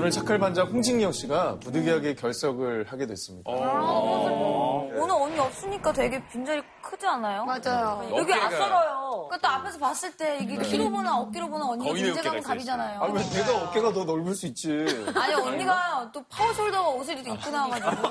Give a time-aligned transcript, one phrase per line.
[0.00, 3.50] 오늘 차클 반장 홍진경 씨가 부득이하게 결석을 하게 됐습니다.
[3.50, 7.44] 오늘 언니 없으니까 되게 빈자리 크지 않아요?
[7.44, 8.08] 맞아요.
[8.16, 9.26] 여기 어깨가- 앞서러요.
[9.28, 13.02] 그러니까 또 앞에서 봤을 때 이게 키로 보나 어깨로 보나 언니가 거의 존재감은 어깨가 다르잖아요.
[13.02, 14.86] 아, 왜 내가 어깨가 더 넓을 수 있지?
[15.14, 18.08] 아니 언니가 또 power shoulder 옷을 이렇게 입고 나와가지고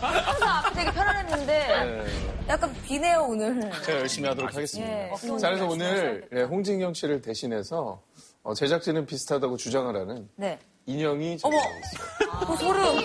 [0.00, 2.04] 항상 앞에 되게 편안했는데 네.
[2.48, 3.70] 약간 비네요 오늘.
[3.84, 4.92] 제가 열심히 하도록 하겠습니다.
[4.92, 5.10] 예.
[5.38, 8.02] 자, 그래서 오늘 네, 홍진경 씨를 대신해서
[8.42, 10.58] 어, 제작진은 비슷하다고 주장을 하는 네.
[10.94, 11.56] 인형이 어머.
[11.56, 12.52] 있어요.
[12.52, 13.00] 어, 소름.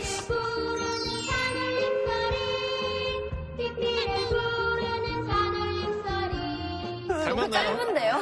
[7.08, 7.50] 닮았나요?
[7.52, 8.14] 짧은데요?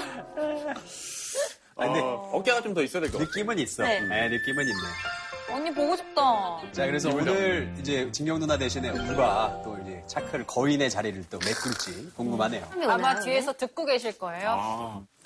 [1.75, 3.27] 아, 근데 어깨가 좀 더 있어야 될 것 같아요.
[3.27, 3.83] 느낌은 있어.
[3.83, 3.99] 네.
[4.01, 5.53] 네, 느낌은 있네.
[5.53, 6.61] 언니 보고 싶다.
[6.71, 12.09] 자, 그래서 오늘 이제 진경 누나 대신에 누가 또 이제 차크를 거인의 자리를 또 메꿀지
[12.15, 12.67] 궁금하네요.
[12.87, 14.49] 아마 뒤에서 듣고 계실 거예요.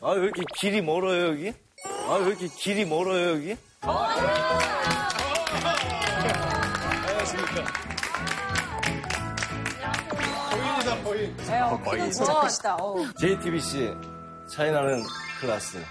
[0.02, 1.54] 아, 왜 이렇게 길이 멀어요, 여기?
[1.86, 3.56] 아, 왜 이렇게 길이 멀어요, 여기?
[10.52, 11.38] 거인이다, 거인.
[11.84, 12.76] 거의 진짜 크시다.
[12.76, 13.06] 어우.
[13.16, 13.94] JTBC
[14.50, 15.04] 차이나는
[15.42, 15.84] 클라스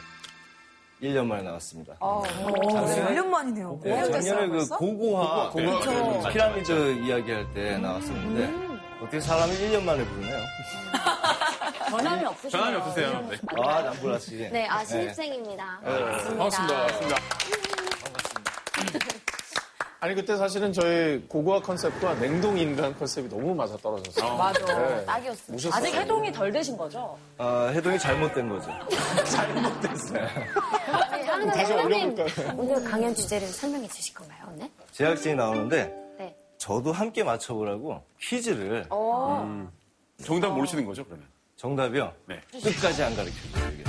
[1.02, 1.94] 1년 만에 나왔습니다.
[2.00, 2.22] 어.
[2.22, 3.80] 1년 만이네요.
[3.82, 4.66] 네, 작년에 그?
[4.68, 6.30] 고고화, 고고화.
[6.30, 10.38] 피라미드 이야기할 때 나왔었는데 어떻게 사람이 1년 만에 부르네요.
[11.90, 12.50] 전함이 없으시네요.
[12.50, 13.20] 전함이 없으세요.
[13.30, 13.36] 네.
[13.62, 14.36] 아, 남보라 씨.
[14.50, 15.80] 네, 아, 신입생입니다.
[15.82, 16.36] 반갑습니다.
[16.36, 17.16] 반갑습니다.
[18.04, 19.16] 반갑습니다.
[19.98, 24.36] 아니, 그때 사실은 저희 고고화 컨셉과 냉동 인간 컨셉이 너무 맞아 떨어졌어요.
[24.36, 24.64] 맞아.
[24.78, 25.04] 네.
[25.04, 25.52] 딱이었어요.
[25.52, 25.74] 모셨어요.
[25.82, 27.18] 아직 해동이 덜 되신 거죠?
[27.38, 28.70] 아, 해동이 잘못된 거죠.
[31.52, 32.54] 다시 올려볼까요?
[32.56, 34.68] 오늘 강연 주제를 설명해 주실 건가요, 오늘?
[34.92, 36.36] 제작진이 나오는데 네.
[36.58, 39.68] 저도 함께 맞춰보라고 퀴즈를 어,
[40.22, 41.26] 정답 모르시는 거죠, 그러면?
[41.66, 42.12] 정답이요?
[42.28, 42.40] 네.
[42.62, 43.70] 끝까지 안 가르쳐줘요.
[43.74, 43.84] 이게.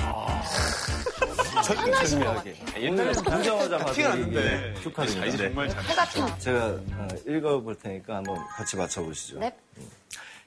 [1.62, 2.56] 철두철미하게.
[2.80, 4.74] 옛날에 보자마자 봐도 티가 났는데.
[4.82, 5.22] 큐카드인데.
[5.22, 6.38] 아, 이제 정말 잘.
[6.40, 9.38] 제가 어, 읽어볼 테니까 한번 같이 맞춰보시죠.
[9.38, 9.54] 네.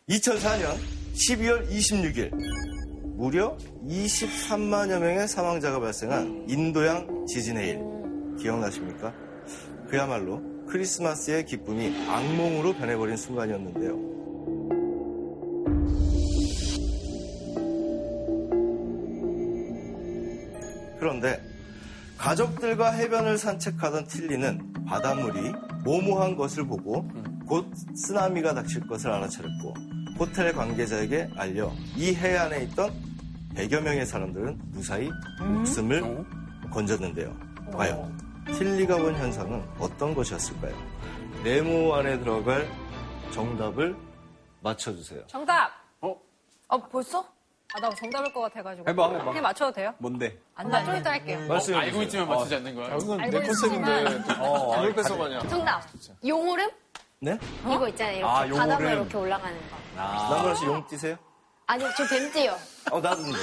[0.10, 0.76] 2004년
[1.14, 2.32] 12월 26일
[3.16, 3.56] 무려
[3.88, 7.80] 23만여 명의 사망자가 발생한 인도양 지진의 일
[8.42, 9.14] 기억나십니까?
[9.88, 14.12] 그야말로 크리스마스의 기쁨이 악몽으로 변해버린 순간이었는데요.
[21.02, 21.44] 그런데
[22.20, 25.52] 가족들과 해변을 산책하던 틸리는 바닷물이
[25.84, 27.10] 모모한 것을 보고
[27.48, 29.74] 곧 쓰나미가 닥칠 것을 알아차렸고
[30.20, 32.94] 호텔 관계자에게 알려 이 해안에 있던
[33.56, 36.24] 100여 명의 사람들은 무사히 목숨을
[36.70, 37.36] 건졌는데요.
[37.74, 40.76] 과연 틸리가 본 현상은 어떤 것이었을까요?
[41.44, 42.70] 네모 안에 들어갈
[43.32, 43.96] 정답을
[44.62, 45.26] 맞춰주세요.
[45.26, 45.72] 정답!
[46.68, 47.28] 아 벌써?
[47.74, 48.90] 아, 나 정답일 것 같아가지고.
[48.90, 49.24] 해봐, 해봐.
[49.26, 49.94] 그냥 맞춰도 돼요?
[49.98, 50.38] 뭔데?
[50.56, 51.40] 안 돼, 좀 이따 할게요.
[51.48, 52.04] 말씀해 알고 주세요.
[52.04, 52.86] 있지만 맞추지 않는 거야.
[52.94, 54.24] 아, 이건 내 알고 컨셉인데 있지만.
[54.44, 55.40] 또 그걸 뺏어가냐.
[55.48, 55.82] 정답.
[56.26, 56.70] 용오름?
[57.20, 57.38] 네?
[57.66, 58.18] 이거 있잖아요.
[58.18, 58.48] 이렇게 아.
[58.66, 59.78] 바닥으로 이렇게 올라가는 거.
[59.96, 61.16] 남보라 씨 용 뛰세요?
[61.68, 62.58] 아니, 저 뱀띠요.
[62.90, 63.38] 어, 나도인데.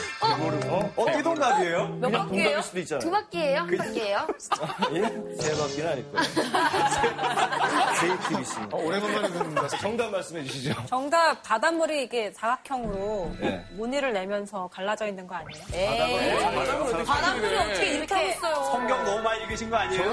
[0.69, 0.93] 어?
[0.97, 1.89] 어, 뛰동답이에요?
[1.89, 2.61] 몇 그냥 바퀴예요?
[2.61, 3.11] 동답일 수도 두 있잖아요.
[3.13, 3.59] 바퀴예요?
[3.61, 4.27] 한 바퀴예요?
[4.95, 5.01] 예?
[5.41, 6.29] 세 바퀴는 아닐 거예요.
[8.29, 8.57] JTBC.
[8.73, 9.69] 어, 오래간만에 듣는다.
[9.69, 10.75] 정답 말씀해 주시죠.
[10.87, 13.65] 정답, 바닷물이 이게 사각형으로 네.
[13.73, 15.65] 무늬를 내면서 갈라져 있는 거 아니에요?
[15.73, 16.37] 에이.
[17.05, 18.55] 바닷물이 어떻게 이렇게 있어요?
[18.73, 20.13] 성경 너무 많이 읽으신 거 아니에요?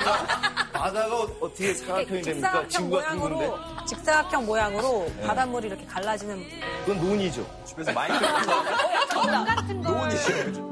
[0.72, 2.32] 바다가 어- 어떻게 사각형이 됩니까?
[2.34, 3.58] 직사각형 지구 모양으로.
[3.88, 6.42] 직사각형 모양으로 바닷물이 이렇게 갈라지는.
[6.86, 7.46] 그건 논이죠.
[7.66, 8.36] 집에서 많이 읽으신
[9.22, 10.08] 거 같은 거.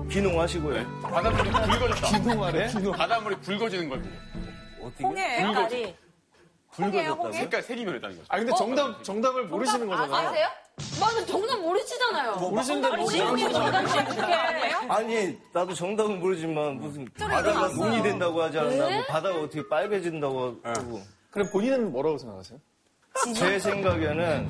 [0.08, 1.02] 비농하시고요.
[1.02, 2.18] 바닷물이 붉어졌다.
[2.18, 2.68] 기동하래?
[2.68, 2.92] 기동.
[2.94, 4.88] 바닷물이 붉어지는 걸 보고.
[4.88, 5.04] 어떻게?
[5.06, 5.96] 홍해, 색깔이.
[6.72, 7.32] 붉어졌다고요?
[7.34, 8.28] 색깔 색이 변했다는 거죠.
[8.30, 10.28] 아, 근데 정답, 정답을 모르시는 거잖아요.
[10.30, 10.48] 아세요?
[11.00, 12.36] 맞아, 정답 모르시잖아요.
[12.38, 14.22] 모르시는데 뭐 지금이 정답이 어떻게
[14.90, 18.90] 아니, 나도 정답은 모르지만 무슨 바다가 논이 된다고 하지 않았나?
[18.90, 21.02] 뭐 바다가 어떻게 빨개진다고 하고.
[21.30, 22.59] 그럼 본인은 뭐라고 생각하세요?
[23.36, 24.50] 제 생각에는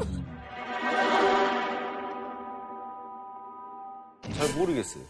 [4.47, 5.03] 잘 모르겠어요.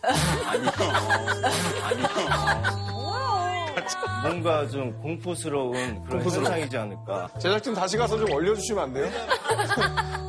[4.24, 7.30] 뭔가 좀 공포스러운 그런 현상이지 않을까.
[7.40, 9.10] 제작진 다시 가서 좀 올려주시면 안 돼요?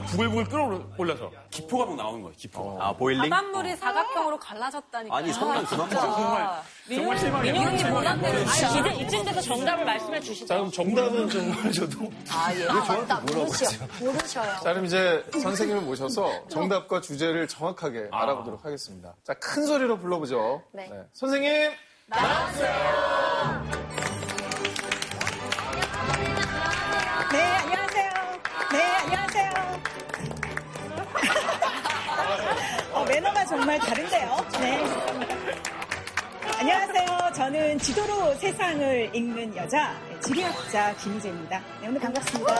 [0.00, 0.44] 바닷물이 부글부글
[0.96, 2.78] 끓어올라서 기포가 막 나오는 거예요, 기포.
[2.80, 3.28] 아, 보일링?
[3.30, 5.16] 바닷물이 사각형으로 갈라졌다니까.
[5.16, 5.96] 아니, 성경 그만 봐.
[5.98, 6.62] 정말,
[6.96, 7.54] 정말 실망이에요.
[7.54, 7.86] 민영님.
[7.96, 10.46] 아니, 이제, 이쯤 돼서 정답을 말씀해 주시죠.
[10.46, 11.40] 자, 그럼 정답은 좀.
[11.52, 12.52] 정말 저도 아,
[12.92, 13.20] 맞다.
[13.20, 13.66] 모르셔.
[14.00, 14.56] 모르셔요.
[14.62, 19.14] 자, 그럼 이제 선생님을 모셔서 정답과 주제를 정확하게 알아보도록 하겠습니다.
[19.24, 20.62] 자, 큰 소리로 불러보죠.
[20.72, 20.90] 네.
[21.12, 21.50] 선생님!
[21.52, 21.70] 네,
[33.50, 34.46] 정말 다른데요.
[34.60, 34.80] 네.
[36.56, 37.32] 안녕하세요.
[37.34, 39.92] 저는 지도로 세상을 읽는 여자
[40.22, 41.60] 지리학자 김희재입니다.
[41.80, 42.54] 네, 오늘 반갑습니다.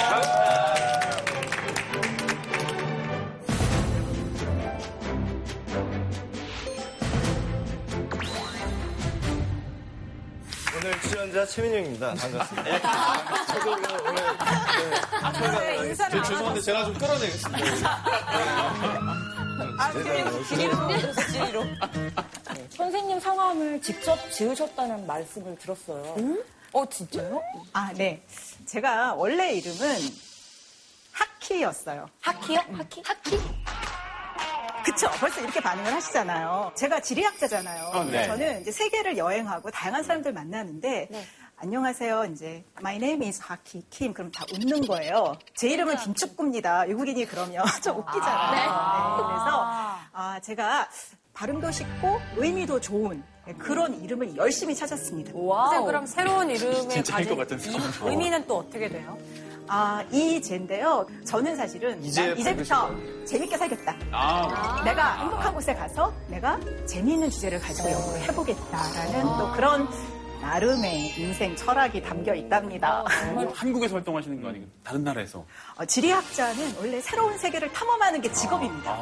[10.77, 12.15] 오늘 출연자 최민영입니다.
[12.15, 12.81] 반갑습니다.
[13.47, 13.85] 저도 오늘
[15.87, 19.30] 네, 저 죄송한데 제가 좀 끌어내겠습니다.
[22.71, 26.17] 선생님 성함을 직접 지으셨다는 말씀을 들었어요.
[26.73, 27.43] 어, 진짜요?
[27.73, 28.23] 아, 네.
[28.67, 29.97] 제가 원래 이름은
[31.13, 32.09] 하키였어요.
[32.21, 32.59] 하키요?
[32.73, 33.03] 하키?
[33.05, 33.39] 하키?
[34.85, 35.11] 그쵸.
[35.19, 36.73] 벌써 이렇게 반응을 하시잖아요.
[36.75, 37.91] 제가 지리학자잖아요.
[37.93, 38.27] 아, 네.
[38.27, 41.09] 저는 이제 세계를 여행하고 다양한 사람들 만나는데,
[41.63, 42.25] 안녕하세요.
[42.33, 44.15] 이제, my name is 하키 킴.
[44.15, 45.37] 그럼 다 웃는 거예요.
[45.55, 46.85] 제 이름은 김축구입니다.
[46.89, 48.51] 외국인이 그러면 좀 웃기잖아요.
[48.51, 49.67] 네, 그래서,
[50.13, 50.89] 아, 제가
[51.35, 53.23] 발음도 쉽고 의미도 좋은
[53.59, 55.33] 그런 이름을 열심히 찾았습니다.
[55.33, 57.59] 선생님, 그럼 새로운 진짜일 것 가진 같은
[58.07, 59.19] 이 의미는 또 어떻게 돼요?
[59.69, 61.07] 아, 이제인데요.
[61.27, 62.91] 저는 사실은 이제 난 이제부터
[63.27, 63.97] 재밌게 살겠다.
[64.13, 69.89] 아, 내가 행복한 곳에 가서 내가 재미있는 주제를 가지고 연구를 해보겠다라는 또 그런
[70.41, 73.05] 나름의 인생 철학이 담겨 있답니다.
[73.55, 75.45] 한국에서 활동하시는 거 아니고 다른 나라에서?
[75.77, 78.97] 어, 지리학자는 원래 새로운 세계를 탐험하는 게 직업입니다.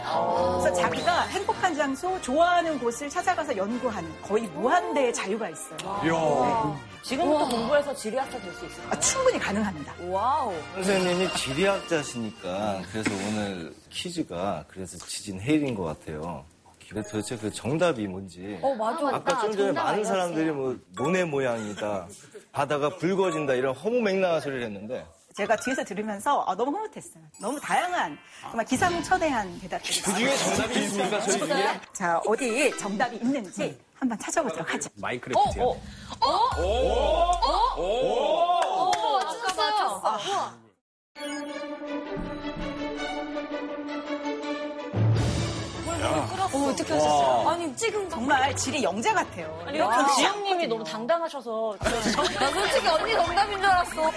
[0.60, 5.78] 그래서 자기가 행복한 장소, 좋아하는 곳을 찾아가서 연구하는 거의 무한대의 자유가 있어요.
[6.04, 6.80] 이야.
[7.02, 8.86] 지금부터 공부해서 지리학자 될 수 있어요.
[8.90, 9.94] 아, 충분히 가능합니다.
[10.08, 10.52] wow.
[10.74, 16.44] 선생님이 지리학자시니까 그래서 오늘 퀴즈가 그래서 지진 해일인 것 같아요.
[16.90, 18.58] 그래서 도대체 그 정답이 뭔지.
[18.62, 19.08] 어, 맞아.
[19.08, 22.08] 아까 좀 전에 많은 사람들이 뭐 모네 모양이다,
[22.52, 25.06] 바다가 붉어진다 이런 허무맹랑한 소리를 했는데
[25.36, 27.22] 제가 뒤에서 들으면서 아, 너무 흐뭇했어요.
[27.40, 31.20] 너무 다양한 정말 기상천외한 대답들이 그 중에 정답이 있습니까?
[31.20, 31.80] 저희 중에?
[31.92, 34.90] 자 어디 정답이 있는지 한번 찾아보도록 하죠.
[34.96, 35.64] 마인크래프트요.
[35.64, 35.78] 맞췄어.
[36.20, 36.48] 어,
[37.76, 38.18] 어
[46.76, 47.48] 떻게 하셨어요?
[47.48, 49.62] 아니, 지금 정말 질이 영재 같아요.
[49.66, 54.10] 아니, 그 지영님이 너무 당당하셔서 나 솔직히 언니 정답인 줄 알았어.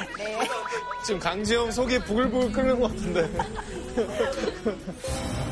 [1.04, 3.30] 지금 강지영 속이 부글부글 끓는 것 같은데.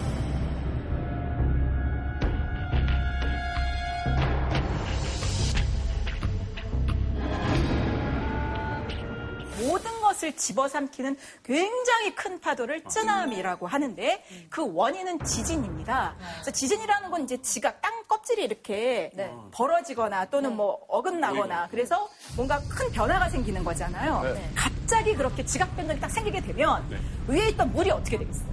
[9.67, 16.15] 모든 것을 집어삼키는 굉장히 큰 파도를 쯔나미라고 하는데 그 원인은 지진입니다.
[16.33, 19.11] 그래서 지진이라는 건 이제 지각 땅 껍질이 이렇게
[19.51, 24.35] 벌어지거나 또는 뭐 어긋나거나 그래서 뭔가 큰 변화가 생기는 거잖아요.
[24.55, 26.83] 갑자기 그렇게 지각 변동이 딱 생기게 되면
[27.27, 28.49] 위에 있던 물이 어떻게 되겠어요?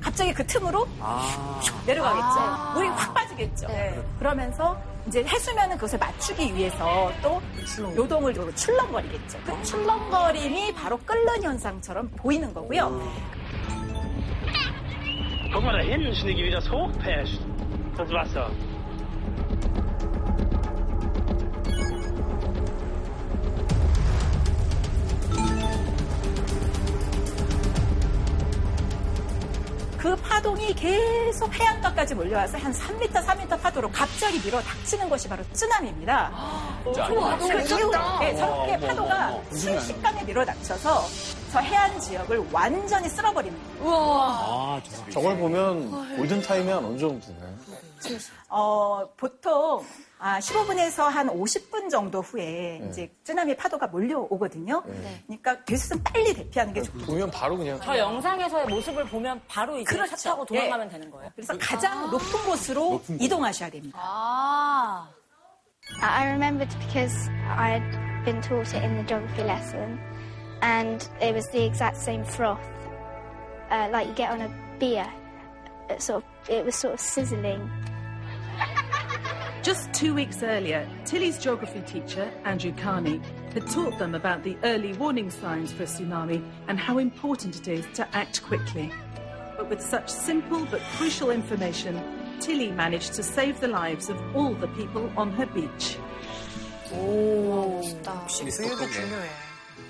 [0.00, 0.86] 갑자기 그 틈으로
[1.62, 2.72] 슉 내려가겠죠.
[2.74, 3.68] 물이 확 빠지겠죠.
[4.18, 7.40] 그러면서 이제 해수면은 그것을 맞추기 위해서 또
[7.96, 9.38] 요동을 좀 출렁거리겠죠.
[9.44, 13.02] 그 출렁거림이 바로 끓는 현상처럼 보이는 거고요.
[15.52, 17.40] Guck mal da hinten, Schnicki, wie das hochpasht.
[17.96, 18.48] Das Wasser.
[30.34, 36.30] 파동이 계속 해안가까지 몰려와서 한 3m, 4m 파도로 갑자기 밀어 닥치는 것이 바로 쯔나미입니다.
[36.84, 36.90] 그
[37.64, 37.64] 이후에
[38.20, 41.04] 네, 저렇게 파도가 순식간에 밀어 닥쳐서
[41.52, 43.84] 저 해안 지역을 완전히 쓸어버립니다.
[45.10, 47.54] 저걸 보면 골든타임이 한 어느 정도 되나요?
[48.48, 49.84] 어, 보통
[50.22, 54.82] 아, 15분에서 한 50분 정도 후에 이제 쓰나미 파도가 몰려오거든요.
[55.26, 57.06] 그러니까 될수있으면 빨리 대피하는 게 좋고.
[57.06, 60.14] 보면 바로 그냥 저 영상에서의 모습을 보면 바로 이제 그렇죠.
[60.16, 60.90] 차 타고 도망가면 예.
[60.90, 61.30] 되는 거예요.
[61.34, 63.98] 그래서 가장 높은 곳으로 이동하셔야 됩니다.
[64.00, 65.08] 아.
[66.02, 67.82] I remembered because I'd
[68.24, 69.98] been taught it in the geography lesson,
[70.62, 72.60] and it was the exact same froth,
[73.70, 75.06] uh, like you get on a beer.
[75.88, 77.68] It sort of, it was sort of sizzling.
[79.63, 83.19] Just two weeks earlier, Tilly's geography teacher, Andrew Carney,
[83.53, 87.67] had taught them about the early warning signs for a tsunami and how important it
[87.67, 88.91] is to act quickly.
[89.57, 91.99] But with such simple but crucial information,
[92.41, 95.97] Tilly managed to save the lives of all the people on her beach.
[96.91, 99.29] 교육이 중요해.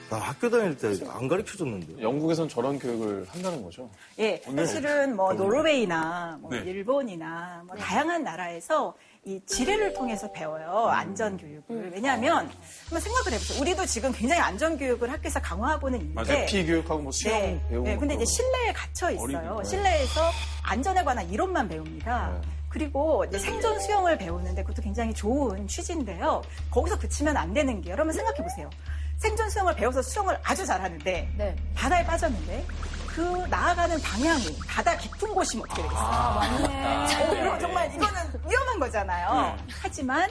[0.10, 2.02] 나 학교 다닐 때 안 가르쳐 줬는데.
[2.02, 3.90] 영국에선 저런 교육을 한다는 거죠.
[4.20, 6.60] 예, 사실은 뭐 노르웨이나 뭐 네.
[6.60, 8.94] 일본이나 뭐 다양한 나라에서
[9.25, 12.51] 이 지뢰를 통해서 배워요 안전 교육을 왜냐하면
[12.85, 17.39] 한번 생각을 해보세요 우리도 지금 굉장히 안전 교육을 학교에서 강화하고는 있는데 대피 교육하고 뭐 수영
[17.39, 17.87] 네, 배우고.
[17.87, 19.63] 네, 근데 이제 실내에 갇혀 있어요.
[19.63, 20.31] 실내에서
[20.63, 22.41] 안전에 관한 이론만 배웁니다.
[22.43, 22.49] 네.
[22.71, 26.41] 그리고 이제 생존 수영을 배우는데 그것도 굉장히 좋은 취지인데요.
[26.71, 28.71] 거기서 그치면 안 되는 게 여러분 생각해 보세요.
[29.19, 31.57] 생존 수영을 배워서 수영을 아주 잘하는데 네.
[31.75, 32.65] 바다에 빠졌는데
[33.15, 36.01] 그 나아가는 방향이 바다 깊은 곳이면 어떻게 되겠어요?
[36.01, 39.57] 어, 이거 정말 이거는 위험한 거잖아요.
[39.83, 40.31] 하지만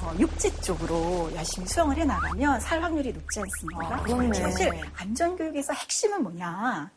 [0.00, 4.02] 어, 육지 쪽으로 열심히 수영을 해 나가면 살 확률이 높지 않습니까?
[4.02, 4.34] 그렇네.
[4.34, 6.90] 사실 안전교육에서 핵심은 뭐냐?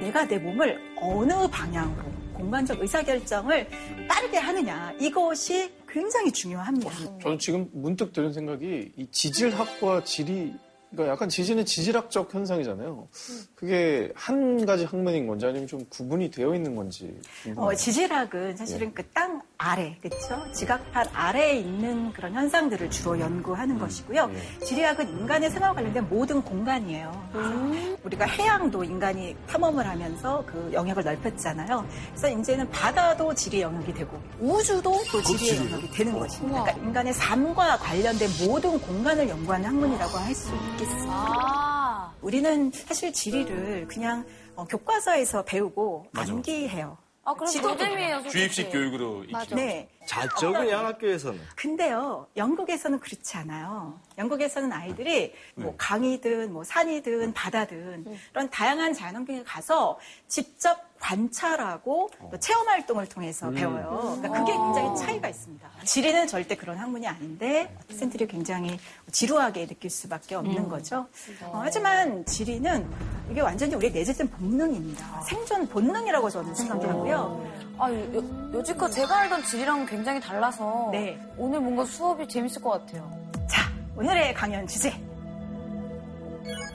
[0.00, 3.68] 내가 내 몸을 어느 방향으로 공간적 의사결정을
[4.08, 6.90] 빠르게 하느냐 이것이 굉장히 중요합니다.
[7.20, 10.54] 저는 지금 문득 드는 생각이 이 지질학과 지리
[10.92, 13.08] 그러니까 약간 지진은 지질학적 현상이잖아요.
[13.54, 17.18] 그게 한 가지 학문인 건지 아니면 좀 구분이 되어 있는 건지.
[17.56, 20.44] 어, 지질학은 사실은 그땅 아래, 그렇죠?
[20.52, 24.30] 지각판 아래에 있는 그런 현상들을 주로 연구하는 것이고요.
[24.64, 27.28] 지리학은 인간의 생활과 관련된 모든 공간이에요.
[27.32, 31.86] 그래서 우리가 해양도 인간이 탐험을 하면서 그 영역을 넓혔잖아요.
[32.10, 36.62] 그래서 이제는 바다도 지리 영역이 되고 우주도 또 지리의 영역이 되는 것입니다.
[36.64, 41.12] 그러니까 인간의 삶과 관련된 모든 공간을 연구하는 학문이라고 할 수 있겠 습니다.
[41.12, 42.14] 아.
[42.20, 44.24] 우리는 사실 지리를 그냥
[44.54, 46.98] 어, 교과서에서 배우고 암기해요.
[47.24, 48.22] 아, 그럼 노잼이에요.
[48.28, 49.54] 주입식 교육으로 맞아.
[49.54, 49.88] 네.
[50.06, 51.40] 잤죠 그냥 학교에서는.
[51.54, 54.00] 근데요, 영국에서는 그렇지 않아요.
[54.18, 62.68] 영국에서는 아이들이 뭐 강이든 뭐 산이든 바다든 이런 다양한 자연환경에 가서 직접 관찰하고 또 체험
[62.68, 64.16] 활동을 통해서 배워요.
[64.20, 65.68] 그러니까 그게 굉장히 차이가 있습니다.
[65.84, 68.78] 지리는 절대 그런 학문이 아닌데 학생들이 굉장히
[69.10, 71.06] 지루하게 느낄 수밖에 없는 거죠.
[71.42, 72.88] 어, 하지만 지리는
[73.30, 75.22] 이게 완전히 우리의 내재된 본능입니다.
[75.22, 77.52] 생존 본능이라고 저는 생각하고요.
[77.78, 81.20] 아, 여, 여지껏 제가 알던 지리랑은 굉장히 달라서 네.
[81.36, 83.10] 오늘 뭔가 수업이 재밌을 것 같아요.
[83.48, 84.92] 자, 오늘의 강연 주제.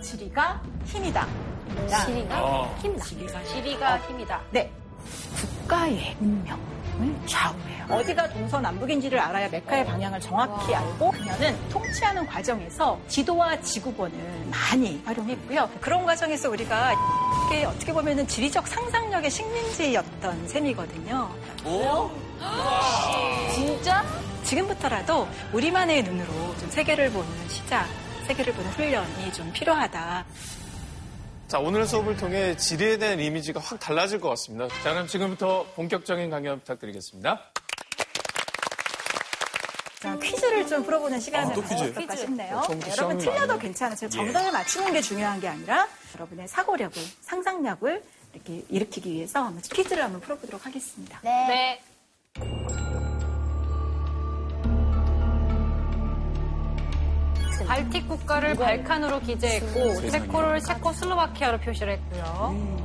[0.02, 1.26] 지리가 힘이다.
[2.06, 3.04] 지리가 힘나.
[3.44, 4.42] 지리가 힘이다.
[4.52, 4.72] 네.
[5.36, 7.86] 국가의 운명을 좌우해요.
[7.90, 15.70] 어디가 동서남북인지를 알아야 메카의 방향을 정확히 알고 그녀는 통치하는 과정에서 지도와 지구본을 많이 활용했고요.
[15.80, 16.94] 그런 과정에서 우리가
[17.48, 21.30] 이게 어떻게 보면 은 지리적 상상력의 식민지였던 셈이거든요.
[23.54, 24.04] 진짜?
[24.44, 27.86] 지금부터라도 우리만의 눈으로 좀 세계를 보는 시작,
[28.28, 30.26] 세계를 보는 훈련이 좀 필요하다.
[31.48, 34.68] 자, 오늘 수업을 통해 지리에 대한 이미지가 확 달라질 것 같습니다.
[34.84, 37.40] 자, 그럼 지금부터 본격적인 강연 부탁드리겠습니다.
[40.02, 41.84] 자, 퀴즈를 좀 풀어보는 시간을 아, 또 퀴즈?
[41.86, 42.58] 어떨까 싶네요.
[42.58, 43.60] 어, 네, 여러분 틀려도?
[43.60, 44.10] 괜찮으세요.
[44.10, 50.20] 정답을 맞추는 게 중요한 게 아니라 여러분의 사고력을, 상상력을 이렇게 일으키기 위해서 한번 퀴즈를 한번
[50.22, 51.22] 풀어보도록 하겠습니다.
[51.24, 51.82] 네.
[57.66, 62.78] 발틱 국가를 발칸으로 기재했고 체코를 체코슬로바키아로 표시를 했고요.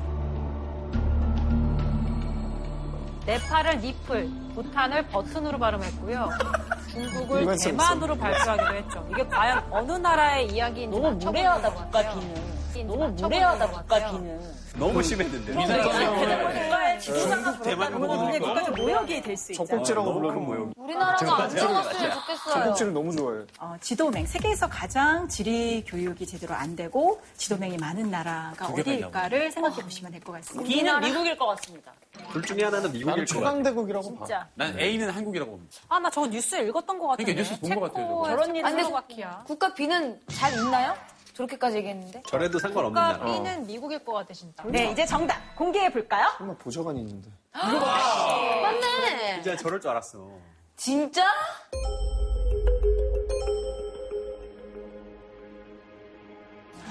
[3.26, 6.28] 네팔을 니플, 부탄을 버튼으로 발음했고요.
[6.90, 9.06] 중국을 대만으로 발표하기도 했죠.
[9.10, 12.14] 이게 과연 어느 나라의 이야기인지 너무 무례하다, 것 국가.
[12.14, 12.61] 비는.
[12.86, 14.18] 너무 무례하다, 것 국가 같아요.
[14.18, 14.54] 비는.
[14.76, 15.52] 너무 심했는데.
[15.52, 18.46] 국가의 지도자가 대만 그러면 보니까.
[18.46, 19.68] 국가적 모욕이 될 수 있잖아요.
[19.68, 20.72] 젖꼭지라고 부르는 모형.
[20.76, 22.54] 우리나라가 안 들어갔으면 좋겠어요.
[22.54, 23.44] 젖꼭지를 너무 좋아해요.
[23.58, 30.12] 어, 지도맹, 세계에서 가장 지리 교육이 제대로 안 되고 지도맹이 많은 나라가 어디일까를 생각해 보시면
[30.12, 30.66] 될 것 같습니다.
[30.68, 31.92] 비는 미국일 것 같습니다.
[32.32, 33.24] 둘 중에 하나는 미국일 것 같아.
[33.34, 34.26] 초강대국이라고 봐.
[34.26, 34.46] 진짜.
[34.54, 35.76] 난 A는 한국이라고 봅니다.
[35.88, 37.32] 아, 나 저거 뉴스에 읽었던 것 같은데.
[37.34, 38.26] 그러니까 뉴스 본 것 같아요, 저거.
[38.28, 38.70] 저런 일이.
[38.70, 39.44] 슬로바키아.
[39.44, 40.94] 국가 B는 잘 있나요?
[41.34, 42.22] 저렇게까지 얘기했는데.
[42.26, 43.24] 저래도 상관없는 국가 나라.
[43.24, 44.62] B는 미국일 것 같아, 진짜.
[44.66, 46.26] 네, 이제 정답 공개해 볼까요?
[46.38, 47.30] 정말 보좌관이 있는데.
[47.52, 49.42] 맞네.
[49.42, 50.28] 진짜 저럴 줄 알았어.
[50.76, 51.24] 진짜?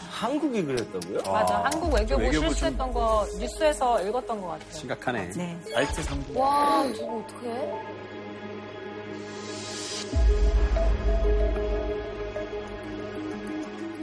[0.10, 1.22] 한국이 그랬다고요?
[1.32, 1.64] 맞아.
[1.64, 4.72] 한국 외교부 외교부 실수했던 거 뉴스에서 읽었던 것 같아요.
[4.72, 5.30] 심각하네.
[5.32, 5.60] 네.
[5.76, 6.38] 알트 3부.
[6.38, 8.01] 와, 저거 어떡해?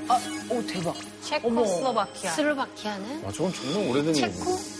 [0.08, 0.94] 아, 오, 대박.
[1.22, 2.32] 체코슬로바키아.
[2.32, 3.24] 슬로바키아는?
[3.26, 4.50] 아, 저건 정말 오래된 체코?
[4.52, 4.77] 얘기네.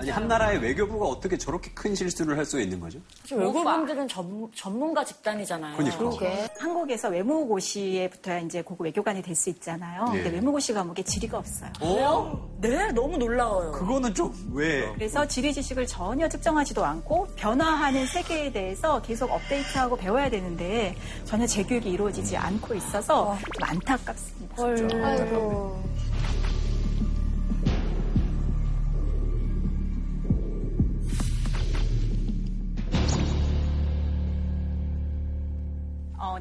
[0.00, 2.98] 아니 한 나라의 외교부가 어떻게 저렇게 큰 실수를 할 수 있는 거죠?
[4.08, 5.76] 전, 전문가 집단이잖아요.
[5.76, 5.98] 그러니까.
[5.98, 6.48] 그러게.
[6.58, 10.06] 한국에서 외무고시에 붙어야 이제 고급 외교관이 될 수 있잖아요.
[10.06, 10.30] 근데 네.
[10.36, 11.70] 외무고시 과목에 지리가 없어요.
[11.80, 12.50] 어?
[12.60, 13.72] 네, 너무 놀라워요.
[13.72, 14.90] 그거는 좀 왜?
[14.94, 21.90] 그래서 지리 지식을 전혀 측정하지도 않고 변화하는 세계에 대해서 계속 업데이트하고 배워야 되는데 전혀 재교육이
[21.90, 24.62] 이루어지지 않고 있어서 좀 안타깝습니다.
[25.06, 25.82] 아이고.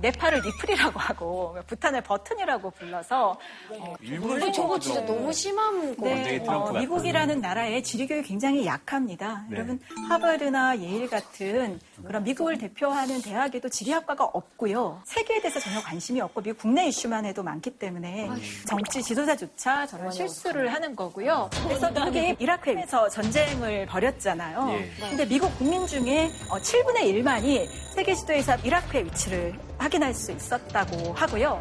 [0.02, 3.38] 네팔을 니플이라고 하고 부탄을 버튼이라고 불러서
[3.70, 6.72] 어, 일부러 저거 진짜 너무 심한 거 네, 어.
[6.72, 9.46] 미국이라는 나라의 지리교육이 굉장히 약합니다.
[9.50, 9.58] 네.
[9.58, 9.80] 여러분
[10.10, 15.02] 하버드나 예일 같은 그런 미국을 대표하는 대학에도 지리학과가 없고요.
[15.06, 18.30] 세계에 대해서 전혀 관심이 없고 미국 국내 이슈만 해도 많기 때문에
[18.68, 21.50] 정치 지도자조차 저런 실수를 하는 거고요.
[21.68, 24.70] 그래서 미국이 이라크에서 전쟁을 벌였잖아요.
[24.72, 25.10] 예.
[25.10, 31.60] 근데 미국 국민 중에 어, 7분의 1만이 세계 지도에서 이라크의 위치를 확인할 수 있었다고 하고요.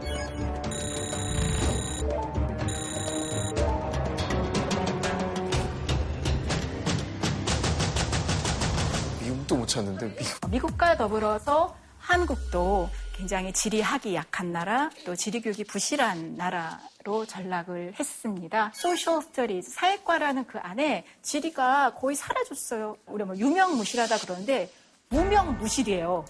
[9.22, 10.50] 미국도 못 찾는데 미국.
[10.50, 18.72] 미국과 더불어서 한국도 굉장히 지리학이 약한 나라, 또 지리교육이 부실한 나라로 전락을 했습니다.
[18.74, 22.96] Social Studies, 사회과라는 그 안에 지리가 거의 사라졌어요.
[23.06, 24.70] 우리 뭐 유명무실하다 그러는데
[25.10, 26.24] 무명무실이에요.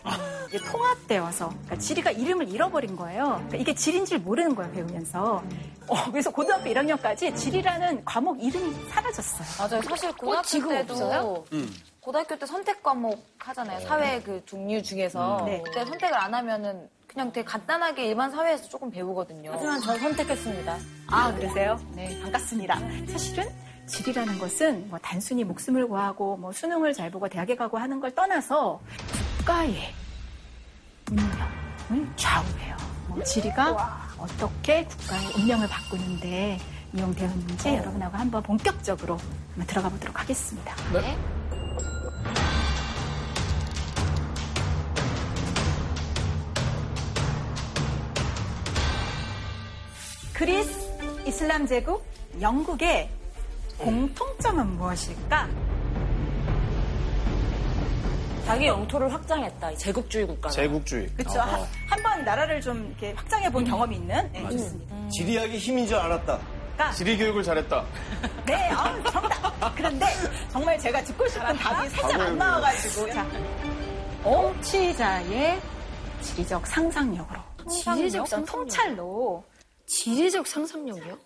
[0.49, 3.25] 이게 통합되어서 그러니까 지리가 이름을 잃어버린 거예요.
[3.25, 5.43] 그러니까 이게 지리인 줄 모르는 거예요 배우면서.
[5.89, 9.69] 어, 그래서 고등학교 1학년까지 지리라는 과목 이름이 사라졌어요.
[9.69, 9.83] 맞아요.
[9.83, 11.45] 사실 고등학교 지금 때도 없어요?
[12.01, 13.81] 고등학교 때 선택 과목 하잖아요.
[13.87, 15.63] 사회 그 종류 중에서 네.
[15.65, 19.51] 그때 선택을 안 하면은 그냥 되게 간단하게 일반 사회에서 조금 배우거든요.
[19.53, 20.79] 하지만 전 선택했습니다.
[21.09, 21.79] 아, 그러세요?
[21.95, 22.79] 네, 반갑습니다.
[23.09, 23.49] 사실은
[23.89, 28.81] 질이라는 것은 뭐 단순히 목숨을 구하고 뭐 수능을 잘 보고 대학에 가고 하는 걸 떠나서
[29.39, 29.95] 국가의
[31.11, 32.77] 운명을 좌우해요.
[33.09, 36.59] 뭐 지리가 어떻게 국가의 운명을 바꾸는데
[36.93, 40.75] 이용되었는지 여러분하고 한번 본격적으로 한번 들어가 보도록 하겠습니다.
[50.35, 50.89] 그리스
[51.27, 52.07] 이슬람 제국
[52.41, 53.11] 영국의
[53.79, 55.49] 공통점은 무엇일까?
[58.45, 59.71] 자기 영토를 확장했다.
[59.73, 60.49] 이 제국주의 국가.
[60.49, 61.07] 제국주의.
[61.15, 61.41] 그렇죠.
[61.87, 65.09] 한번 나라를 좀 이렇게 확장해 본 경험이 있는 네, 있습니다.
[65.11, 66.39] 지리학이 힘인 줄 알았다.
[66.95, 67.85] 지리 교육을 잘했다.
[68.47, 69.75] 네, 아, 정답.
[69.75, 70.07] 그런데
[70.51, 73.27] 정말 제가 듣고 싶은 답이 살짝 안 나와가지고 자,
[74.23, 75.61] 정치자의
[76.23, 78.47] 지리적 상상력으로 지리적 상상력?
[78.47, 79.45] 통찰로
[79.87, 81.19] 지리적 상상력이요?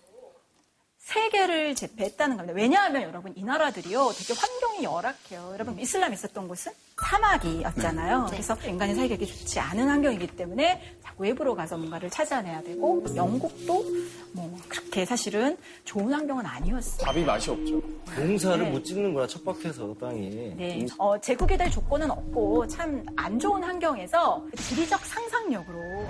[1.03, 2.55] 세계를 제패했다는 겁니다.
[2.55, 5.49] 왜냐하면 여러분 이 나라들이요 되게 환경이 열악해요.
[5.53, 8.27] 여러분 이슬람 있었던 곳은 사막이었잖아요.
[8.29, 13.85] 그래서 인간이 살기 좋지 않은 환경이기 때문에 자꾸 외부로 가서 뭔가를 찾아내야 되고 영국도
[14.31, 17.05] 뭐 그렇게 사실은 좋은 환경은 아니었어요.
[17.05, 17.81] 밥이 맛이 없죠.
[18.17, 18.71] 농사를 네.
[18.71, 20.53] 못 짓는구나 척박해서 땅이.
[20.55, 26.07] 네, 어, 제국이 될 조건은 없고 참 안 좋은 환경에서 지리적 상상력으로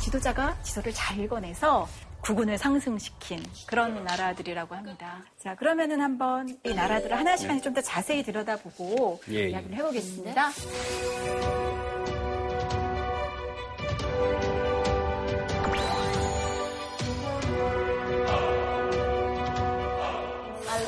[0.00, 1.88] 지도자가 지도를 잘 읽어내서
[2.24, 5.22] 국운을 상승시킨 그런 나라들이라고 합니다.
[5.38, 9.48] 자, 그러면은 한번 이 나라들을 하나씩 하나씩 좀 더 자세히 들여다보고 예, 예.
[9.50, 10.50] 이야기를 해보겠습니다.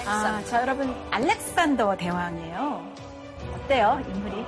[0.06, 2.92] 아, 자, 여러분, 알렉산더 대왕이에요.
[3.54, 4.44] 어때요, 인물이?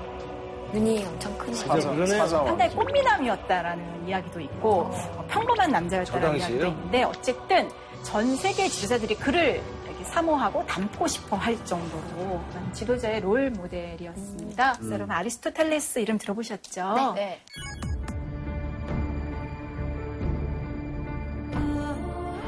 [0.72, 1.54] 눈이 엄청.
[1.54, 2.46] 사자왕.
[2.46, 7.70] 상당히 꽃미남이었다라는 이야기도 있고 어, 평범한 남자였다는 있는데 어쨌든
[8.02, 14.72] 전 세계 지도자들이 그를 이렇게 사모하고 닮고 싶어 할 정도로 그런 지도자의 롤 모델이었습니다.
[14.74, 17.12] 그래서 여러분 아리스토텔레스 이름 들어보셨죠?
[17.14, 17.40] 네.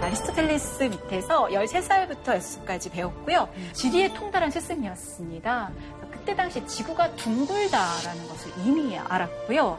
[0.03, 3.48] 아리스토텔레스 밑에서 13살부터 6살까지 배웠고요.
[3.74, 5.70] 지리에 통달한 스승이었습니다.
[6.11, 9.79] 그때 당시 지구가 둥글다라는 것을 이미 알았고요.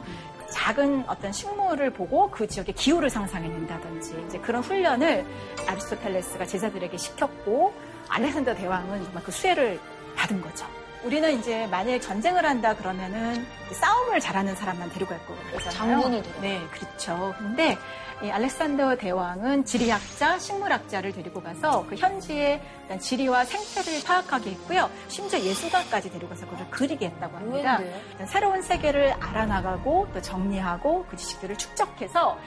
[0.51, 5.25] 작은 어떤 식물을 보고 그 지역의 기후를 상상해낸다든지 이제 그런 훈련을
[5.67, 7.73] 아리스토텔레스가 제자들에게 시켰고
[8.09, 9.79] 알렉산더 대왕은 정말 그 수혜를
[10.15, 10.80] 받은 거죠.
[11.03, 15.71] 우리는 이제 만약에 전쟁을 한다 그러면은 싸움을 잘하는 사람만 데리고 갈 거잖아요.
[15.71, 16.41] 장군을 데리고.
[16.41, 17.33] 네, 그렇죠.
[17.37, 17.77] 근데
[18.21, 22.61] 이 알렉산더 대왕은 지리학자, 식물학자를 데리고 가서 그 현지의
[22.99, 24.91] 지리와 생태를 파악하게 했고요.
[25.07, 27.77] 심지어 예술가까지 데리고 가서 그걸 그리게 했다고 합니다.
[27.79, 28.01] 의외인데요?
[28.13, 32.37] 어떤 새로운 세계를 알아나가고 또 정리하고 그 지식들을 축적해서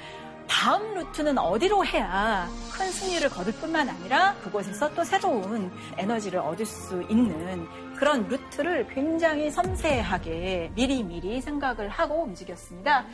[0.46, 7.02] 다음 루트는 어디로 해야 큰 승리를 거둘 뿐만 아니라 그곳에서 또 새로운 에너지를 얻을 수
[7.08, 13.06] 있는 그런 루트를 굉장히 섬세하게 미리미리 생각을 하고 움직였습니다.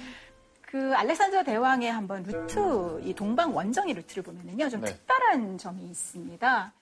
[0.62, 4.92] 그 알렉산더 대왕의 한번 루트, 이 동방 원정의 루트를 보면은요, 좀 네.
[4.92, 6.72] 특별한 점이 있습니다.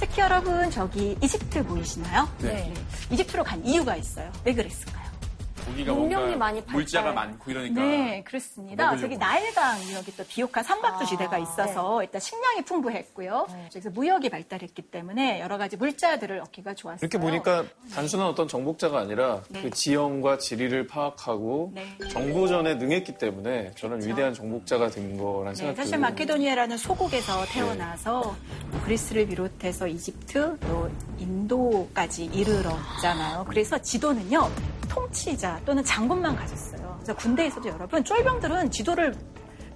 [0.00, 2.28] 특히 여러분 저기 이집트 보이시나요?
[2.38, 2.74] 네.
[3.10, 4.32] 이집트로 간 이유가 있어요.
[4.44, 5.07] 왜 그랬을까요?
[5.68, 6.74] 문명이 뭔가 많이 발달.
[6.74, 7.80] 물자가 많고 이러니까.
[7.80, 8.84] 네, 그렇습니다.
[8.84, 9.00] 먹으려고.
[9.02, 13.46] 저기 나일강 여기 또 비옥한 삼각도 아, 지대가 있어서 일단 식량이 풍부했고요.
[13.70, 16.98] 그래서 무역이 발달했기 때문에 여러 가지 물자들을 얻기가 좋았어요.
[17.02, 19.62] 이렇게 보니까 단순한 어떤 정복자가 아니라 네.
[19.62, 21.86] 그 지형과 지리를 파악하고 네.
[22.08, 26.00] 정보전에 능했기 때문에 저는 위대한 정복자가 된 거라는 네, 생각이 사실 들어요.
[26.02, 28.36] 마케도니아라는 소국에서 태어나서
[28.70, 33.44] 뭐 그리스를 비롯해서 이집트 또 인도까지 이르렀잖아요.
[33.48, 34.48] 그래서 지도는요
[34.88, 36.96] 통치자 또는 장군만 가졌어요.
[36.96, 39.14] 그래서 군대에서도 여러분 쫄병들은 지도를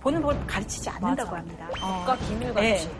[0.00, 1.68] 보는 걸 가르치지 않는다고 합니다.
[1.70, 2.86] 국가 기밀 같이.
[2.86, 2.90] 네.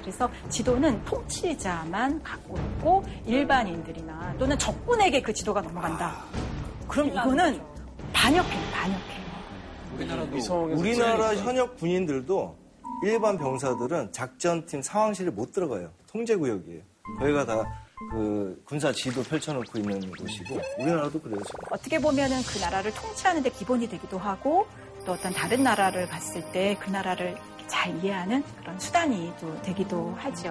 [0.00, 6.24] 그래서 지도는 통치자만 갖고 있고 일반인들이나 또는 적군에게 그 지도가 넘어간다.
[6.88, 7.60] 그럼 이거는
[8.12, 9.20] 반역행, 반역행.
[9.96, 11.36] 우리나라도 우리나라.
[11.36, 12.56] 현역 군인들도
[13.04, 15.90] 일반 병사들은 작전팀 상황실에 못 들어가요.
[16.08, 16.82] 통제구역이에요.
[17.18, 17.64] 거기가 다
[18.08, 21.38] 그 군사 지도 펼쳐놓고 있는 곳이고 우리나라도 그래요.
[21.46, 21.60] 지금.
[21.70, 24.66] 어떻게 보면은 그 나라를 통치하는 데 기본이 되기도 하고
[25.04, 27.36] 또 어떤 다른 나라를 갔을 때 그 나라를
[27.66, 30.48] 잘 이해하는 그런 수단이 또 되기도 하죠.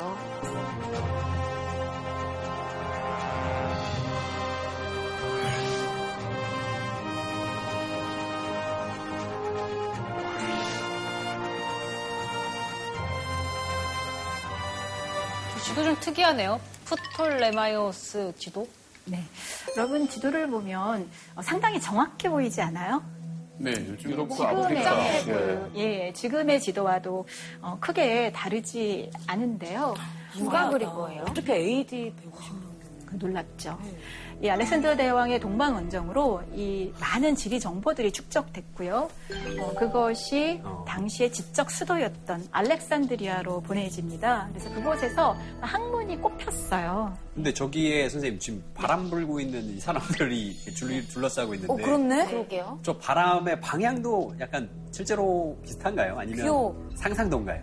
[15.64, 16.60] 지도 좀 특이하네요.
[16.90, 18.68] 프톨레마이오스 지도.
[19.06, 19.24] 네.
[19.78, 23.04] 여러분 지도를 보면 어, 상당히 정확해 보이지 않아요?
[23.58, 25.26] 네, 요즘 유럽과 지금의 아프리카.
[25.26, 27.28] 그, 예, 지금의 지도와도
[27.62, 29.94] 어, 크게 다르지 않은데요.
[30.38, 31.24] 누가 그린 거예요?
[31.24, 32.70] 어떻게 AD 150년.
[33.06, 33.78] 그 놀랍죠.
[34.42, 39.10] 이 알렉산더 대왕의 동방 원정으로 이 많은 지리 정보들이 축적됐고요.
[39.60, 44.48] 어, 그것이 당시의 지적 수도였던 알렉산드리아로 보내집니다.
[44.54, 47.18] 그래서 그곳에서 항문이 꼽혔어요.
[47.36, 52.28] 근데 저기에 선생님 지금 바람 불고 있는 이 사람들이 줄, 둘러싸고 있는데 어, 그렇네.
[52.28, 52.80] 그러게요.
[52.82, 56.18] 저 바람의 방향도 약간 실제로 비슷한가요?
[56.18, 56.90] 아니면 귀여워.
[56.96, 57.62] 상상도인가요?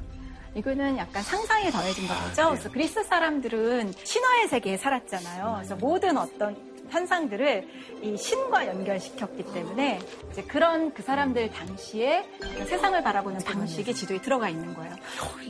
[0.57, 2.49] 이거는 약간 상상이 더해진 거겠죠.
[2.51, 5.53] 그래서 그리스 사람들은 신화의 세계에 살았잖아요.
[5.57, 6.57] 그래서 모든 어떤
[6.89, 7.69] 현상들을
[8.03, 9.99] 이 신과 연결시켰기 때문에
[10.31, 14.95] 이제 그런 그 사람들 당시에 그 세상을 바라보는 방식이 지도에 들어가 있는 거예요.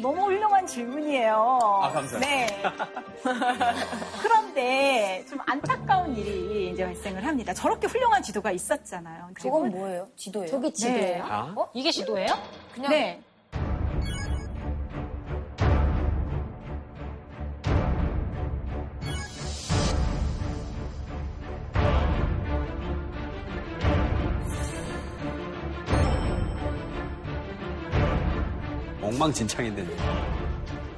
[0.00, 1.58] 너무 훌륭한 질문이에요.
[1.82, 2.18] 아, 감사합니다.
[2.18, 2.62] 네.
[4.22, 7.52] 그런데 좀 안타까운 일이 이제 발생을 합니다.
[7.52, 9.28] 저렇게 훌륭한 지도가 있었잖아요.
[9.34, 10.08] 그리고 저건 뭐예요?
[10.16, 10.50] 지도예요?
[10.50, 10.72] 저기 네.
[10.72, 11.24] 지도예요?
[11.24, 11.52] 아?
[11.54, 11.68] 어?
[11.74, 12.28] 이게 지도예요?
[12.74, 13.20] 그냥 네.
[29.06, 29.86] 엉망진창인데.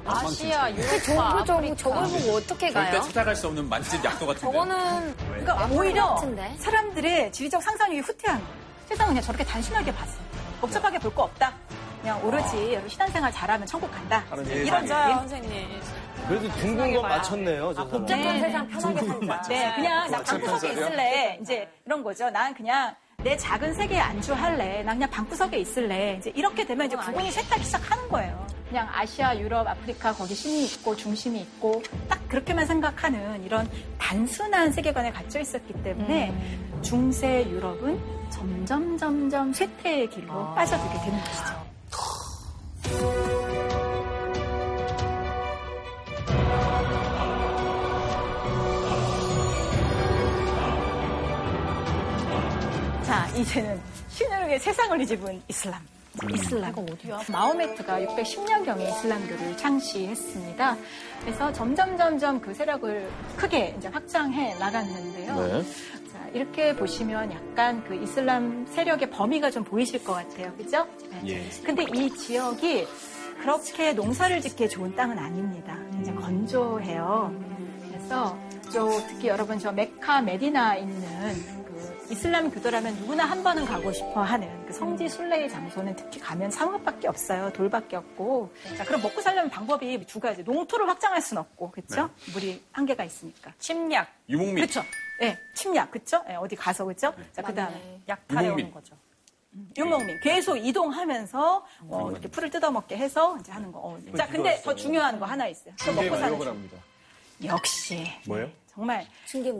[0.05, 1.75] 아시아, 그 유럽, 좀 아프리카.
[1.75, 2.91] 저걸 보고 어떻게 가요?
[2.91, 4.39] 절대 찾아갈 수 없는 만집 약도 같은데.
[4.51, 6.55] 저거는 그러니까 오히려 같은데?
[6.57, 8.41] 사람들의 지리적 상상력이 후퇴한.
[8.87, 10.17] 세상은 그냥 저렇게 단순하게 봤어요.
[10.61, 11.53] 복잡하게 볼 거 없다.
[12.01, 14.23] 그냥 오로지 여러분 신앙생활 잘하면 천국 간다.
[14.47, 15.15] 이런 맞아요?
[15.19, 15.79] 선생님.
[16.27, 17.89] 그래도 둥근 거 맞췄네요, 저 사람.
[17.91, 18.39] 복잡한 네.
[18.41, 19.41] 세상 편하게 살자.
[19.49, 20.71] 네, 그냥 나 복잡한 방구석에?
[20.73, 21.39] 있을래.
[21.41, 22.29] 이제 이런 거죠.
[22.29, 24.83] 난 그냥 내 작은 세계에 안주할래.
[24.83, 26.17] 난 그냥 방구석에 있을래.
[26.19, 28.47] 이제 이렇게 되면 이제 구분이 셋다기 시작하는 거예요.
[28.69, 35.11] 그냥 아시아, 유럽, 아프리카 거기 신이 있고 중심이 있고 딱 그렇게만 생각하는 이런 단순한 세계관에
[35.11, 36.33] 갇혀 있었기 때문에
[36.81, 43.48] 중세 유럽은 점점 점점 쇠퇴의 길로 빠져들게 되는 것이죠.
[53.09, 53.81] 자, 이제는
[54.45, 55.81] 위해 세상을 뒤집은 이슬람.
[56.31, 56.71] 이슬람.
[56.77, 57.21] 어디야?
[57.31, 60.77] 마호메트가 610년경에 이슬람교를 창시했습니다.
[61.21, 65.35] 그래서 점점 점점 그 세력을 크게 이제 확장해 나갔는데요.
[65.37, 65.63] 네.
[66.13, 70.53] 자, 이렇게 보시면 약간 그 이슬람 세력의 범위가 좀 보이실 것 같아요.
[70.55, 70.87] 그죠?
[71.09, 71.21] 네.
[71.29, 71.49] 예.
[71.65, 72.87] 근데 이 지역이
[73.41, 75.75] 그렇게 농사를 짓기에 좋은 땅은 아닙니다.
[75.93, 77.33] 굉장히 건조해요.
[77.87, 78.37] 그래서
[78.71, 81.58] 저 특히 여러분 저 메카 메디나 있는 그
[82.09, 87.07] 이슬람 교도라면 누구나 한 번은 가고 싶어 하는 그 성지 순례의 장소는 특히 가면 사막밖에
[87.07, 87.53] 없어요.
[87.53, 88.51] 돌밖에 없고.
[88.77, 90.41] 자, 그럼 먹고 살려면 방법이 두 가지.
[90.43, 92.09] 농토를 확장할 수는 없고, 그렇죠?
[92.33, 93.53] 물이 한계가 있으니까.
[93.59, 94.55] 침략, 유목민.
[94.55, 94.81] 그렇죠.
[95.21, 96.23] 예, 침략, 그렇죠?
[96.29, 97.13] 예, 어디 가서, 그렇죠?
[97.31, 98.49] 자, 그다음에 약탈해.
[98.49, 98.95] 오는 거죠.
[99.77, 103.79] 유목민 계속 이동하면서 어, 이렇게 풀을 뜯어먹게 해서 이제 하는 거.
[103.79, 105.73] 어, 자, 근데 더 중요한 거 하나 있어요.
[105.85, 106.47] 또 먹고 사는 중.
[106.47, 106.77] 합니다.
[107.43, 108.49] 역시 뭐예요?
[108.67, 109.07] 정말.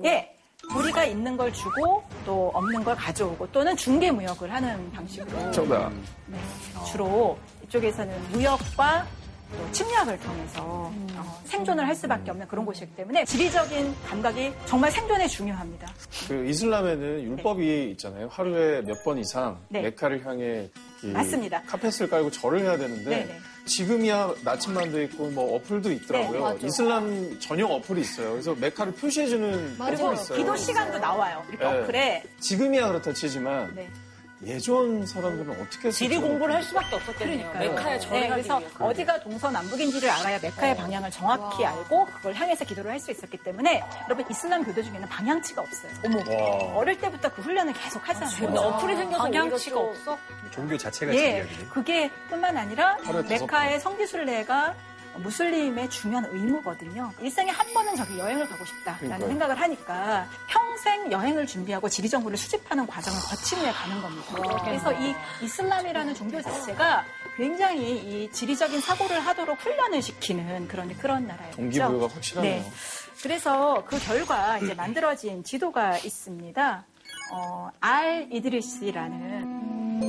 [0.05, 0.38] 예.
[0.75, 5.91] 우리가 있는 걸 주고 또 없는 걸 가져오고 또는 중개 무역을 하는 방식으로 정답.
[6.27, 6.37] 네,
[6.91, 9.05] 주로 이쪽에서는 무역과
[9.51, 15.25] 또 침략을 통해서 어, 생존을 할 수밖에 없는 그런 곳이기 때문에 지리적인 감각이 정말 생존에
[15.27, 15.91] 중요합니다.
[16.27, 18.27] 그 이슬람에는 율법이 있잖아요.
[18.31, 19.81] 하루에 몇 번 이상 네.
[19.81, 21.61] 메카를 향해 이 맞습니다.
[21.63, 23.39] 카펫을 깔고 절을 해야 되는데 네네.
[23.65, 26.57] 지금이야 나침반도 있고 뭐 어플도 있더라고요.
[26.59, 26.67] 네.
[26.67, 28.31] 이슬람 전용 어플이 있어요.
[28.31, 30.37] 그래서 메카를 표시해주는 그리고 있어요.
[30.37, 31.43] 기도 시간도 나와요.
[31.49, 31.79] 이렇게 네.
[31.79, 32.23] 어플에.
[32.39, 33.89] 지금이야 그렇다 치지만 네.
[34.45, 37.51] 예전 사람들은 어떻게 지리 공부를 할 수밖에 없었겠네요.
[37.51, 37.69] 그러니까요.
[37.75, 38.85] 메카에 네, 그래서 위해서.
[38.85, 44.25] 어디가 동서남북인지를 알아야 메카의 방향을 정확히 알고 그걸 향해서 기도를 할 수 있었기 때문에 여러분
[44.29, 45.91] 이슬람 교도 중에는 방향치가 없어요.
[46.05, 46.17] 어머.
[46.19, 46.77] 와.
[46.77, 48.35] 어릴 때부터 그 훈련을 계속 하잖아요.
[48.37, 50.17] 근데 어플이 생겨서 방향치가 오히려 없어?
[50.51, 51.65] 종교 자체가 예, 진리학이네.
[51.69, 52.97] 그게 뿐만 아니라
[53.27, 54.75] 메카의 성지순례가
[55.19, 57.11] 무슬림의 중요한 의무거든요.
[57.21, 59.27] 일생에 한 번은 저기 여행을 가고 싶다라는 그러니까요.
[59.29, 64.63] 생각을 하니까 평생 여행을 준비하고 지리 정보를 수집하는 과정을 거친 후에 가는 겁니다.
[64.63, 67.05] 그래서 이 이슬람이라는 종교 자체가
[67.37, 71.53] 굉장히 이 지리적인 사고를 하도록 훈련을 시키는 그런 그런 나라예요.
[71.53, 72.61] 동기부여가 확실하네요.
[72.63, 72.71] 네.
[73.21, 76.85] 그래서 그 결과 이제 만들어진 지도가 있습니다.
[77.31, 79.99] 어, 알 이드리스라는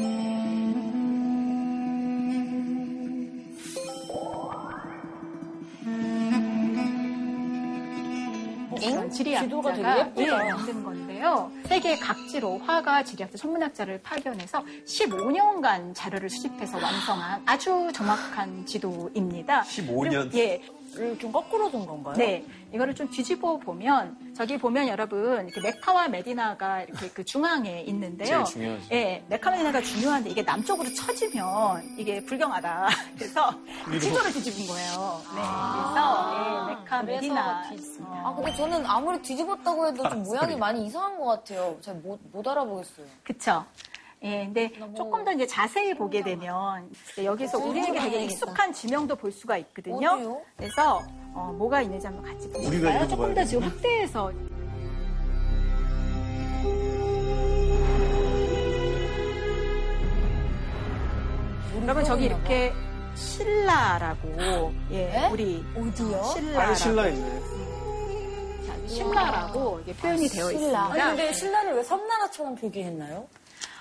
[8.81, 10.47] 그런 지도가 지리학자가 되게 예쁘다.
[10.47, 11.53] 예, 만든 건데요.
[11.66, 19.62] 세계 각지로 화가, 지리학자, 천문학자를 파견해서 15년간 자료를 수집해서 완성한 아주 정확한 지도입니다.
[19.62, 20.35] 15년?
[20.35, 20.80] 예, 를
[21.18, 22.14] 좀 거꾸로 둔 건가요?
[22.16, 28.26] 네, 이거를 좀 뒤집어 보면 저기 보면 여러분 이렇게 메카와 메디나가 이렇게 그 중앙에 있는데요.
[28.29, 28.85] 제일 중요하죠.
[28.92, 32.88] 예, 메카 메디나가 중요한데 이게 남쪽으로 처지면 이게 불경하다.
[33.16, 33.50] 그래서
[34.00, 35.20] 지도를 뒤집은 거예요.
[35.35, 37.62] 네, 그래서 예, 메카 그래서 메디나.
[37.70, 38.12] 뒤집습니다.
[38.12, 41.76] 어, 아, 근데 저는 아무리 뒤집었다고 해도 좀 모양이 많이 이상한 것 같아요.
[41.81, 43.07] 잘 못 못 알아보겠어요.
[43.24, 43.64] 그쵸.
[44.22, 46.90] 예, 근데 조금 더 이제 자세히 보게 되면
[47.22, 50.11] 여기서 우리에게 되게 익숙한 지명도 볼 수가 있거든요.
[50.11, 50.42] 어디요?
[50.56, 51.00] 그래서
[51.33, 53.09] 어, 뭐가 있는지 한번 같이 우리가 보실까요?
[53.09, 53.44] 조금 더.
[53.44, 54.30] 지금 확대해서
[61.83, 62.72] 여러분 저기 이렇게
[63.14, 66.22] 신라라고 예 우리 어디요?
[66.24, 67.40] 신라라고 아예 신라 있네.
[68.66, 70.78] 자, 신라라고 이게 표현이 되어 있습니다.
[70.85, 73.26] 아니, 근데 신라를 왜 섬나라처럼 표기했나요?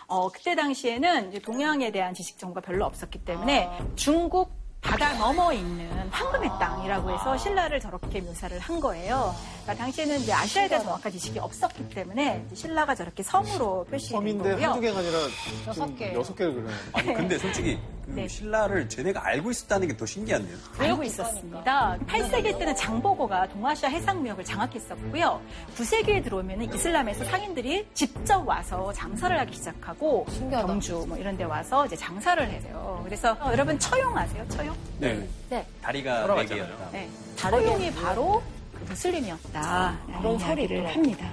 [0.10, 6.50] 어, 그때 당시에는 동양에 대한 지식 정보가 별로 없었기 때문에 중국 바다 넘어 있는 황금의
[6.60, 9.36] 땅이라고 해서 신라를 저렇게 묘사를 한 거예요.
[9.63, 14.50] 그러니까 당시에는 이제 아시아에 대한 정확한 지식이 없었기 때문에 이제 신라가 저렇게 섬으로 표시된 섬인데
[14.52, 14.65] 거고요.
[14.67, 15.19] 한두 개가 아니라
[15.67, 16.13] 여섯 좀 개.
[16.13, 16.76] 여섯 개를 그려요.
[16.93, 18.28] 아니 근데 솔직히 그 네.
[18.28, 20.56] 신라를 쟤네가 알고 있었다는 게 더 신기한데요.
[20.78, 21.98] 알고 있었습니다.
[22.08, 25.41] 8세기 때는 장보고가 동아시아 해상무역을 장악했었고요.
[25.78, 30.67] 9세기에 들어오면 이슬람에서 상인들이 직접 와서 장사를 하기 시작하고 신기하다.
[30.67, 33.02] 경주 뭐 이런 데 와서 이제 장사를 해요.
[33.04, 34.45] 그래서 어, 여러분 처용 아세요?
[34.50, 34.76] 처용?
[35.00, 35.28] 네.
[35.50, 35.65] 네.
[35.82, 36.45] 다리가 네.
[36.45, 36.89] 개였다.
[36.91, 37.10] 네.
[37.36, 38.41] 처용이 바로
[38.89, 39.97] 그 무슬림이었다.
[40.19, 41.30] 그런 소리를 합니다.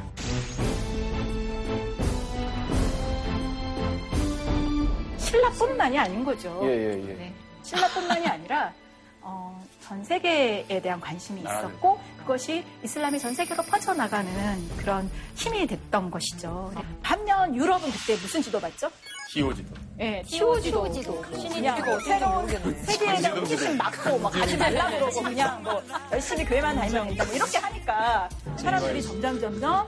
[5.18, 6.60] 신라뿐만이 아닌 거죠.
[6.64, 7.14] 예, 예, 예.
[7.14, 7.34] 네.
[7.62, 8.72] 신라뿐만이 아니라
[9.22, 16.72] 어, 전 세계에 대한 관심이 있었고 그것이 이슬람이 전 세계로 퍼져나가는 그런 힘이 됐던 것이죠.
[17.02, 18.90] 반면 유럽은 그때 무슨 지도 봤죠?
[19.36, 19.74] 기호지도.
[19.98, 20.82] 네, 티오지도.
[21.52, 26.74] 그냥 뭐 새로운 세계에 대한 호기심 막고 뭐 가지 말라 그러고 그냥 뭐 열심히 교회만
[26.76, 29.86] 다니면 된다 뭐 이렇게 하니까 사람들이 점점 점점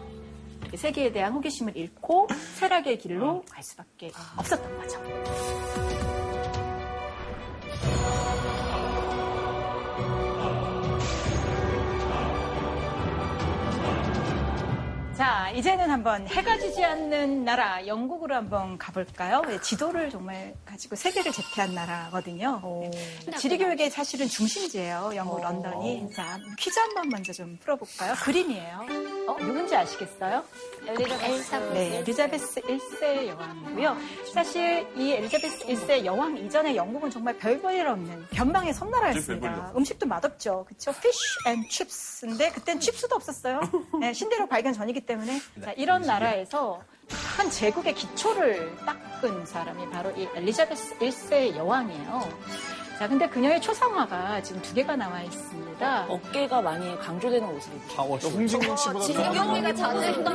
[0.61, 6.18] 이렇게 세계에 대한 호기심을 잃고 쇠락의 길로 갈 수밖에 없었던 거죠.
[15.19, 19.43] 자, 이제는 한번 해가 지지 않는 나라, 영국으로 한번 가볼까요?
[19.49, 22.61] 네, 지도를 정말 가지고 세계를 제패한 나라거든요.
[22.93, 23.37] 네.
[23.37, 26.13] 지리교육의 사실은 중심지예요, 영국 런던이.
[26.15, 28.15] 자, 퀴즈 한번 먼저 좀 풀어볼까요?
[28.23, 28.87] 그림이에요.
[29.27, 30.45] 어, 누군지 아시겠어요?
[30.89, 31.55] 엘리자베스.
[31.75, 33.97] 네, 엘리자베스 1세 여왕이고요.
[34.33, 39.73] 사실 이 엘리자베스 1세 여왕 이전에 영국은 정말 별볼일 없는 변방의 섬나라였습니다.
[39.77, 40.65] 음식도 맛없죠.
[40.67, 40.91] 그쵸?
[40.93, 43.61] fish and chips인데 그땐 칩스도 없었어요.
[44.01, 46.81] 네, 신대륙 발견 전이기 때문에 자, 이런 나라에서
[47.37, 52.29] 큰 제국의 기초를 닦은 사람이 바로 이 엘리자베스 1세 여왕이에요.
[52.99, 56.07] 자, 근데 그녀의 초상화가 지금 두 개가 나와 있습니다.
[56.09, 57.95] 어깨가 많이 강조되는 옷을 입고.
[57.95, 58.27] 파워 쇼.
[58.29, 60.31] 홍진경 씨보다 진경이가 잘했다.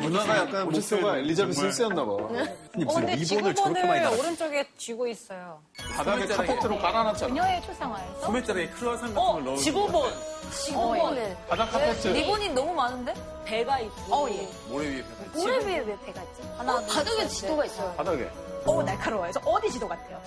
[0.00, 2.26] 누나가 약간 목표가 엘리자베스 1세였나 봐.
[2.74, 4.16] 아니, 어, 무슨 근데 리본을 저렇게 많이 달아.
[4.16, 5.60] 오른쪽에 쥐고 있어요.
[5.96, 7.32] 바닥에 카페트로 깔아놨잖아.
[7.32, 9.56] 그녀의 초상화에서 소매자락에 크루아상 같은 어, 걸 넣어.
[9.56, 10.12] 지구본.
[10.50, 11.36] 지구본을.
[11.48, 12.08] 바닥 카페트.
[12.08, 13.14] 리본이 너무 많은데?
[13.44, 14.12] 배가 있고.
[14.12, 14.48] 어, 예.
[14.68, 16.42] 모래 위에 펴 모래 위에 왜 배가 있지?
[16.58, 17.94] 하나, 바닥에 지도가 있어요.
[17.96, 18.28] 바닥에.
[18.66, 19.30] 오, 날카로워요.
[19.30, 20.20] 저 어디 지도 같아요?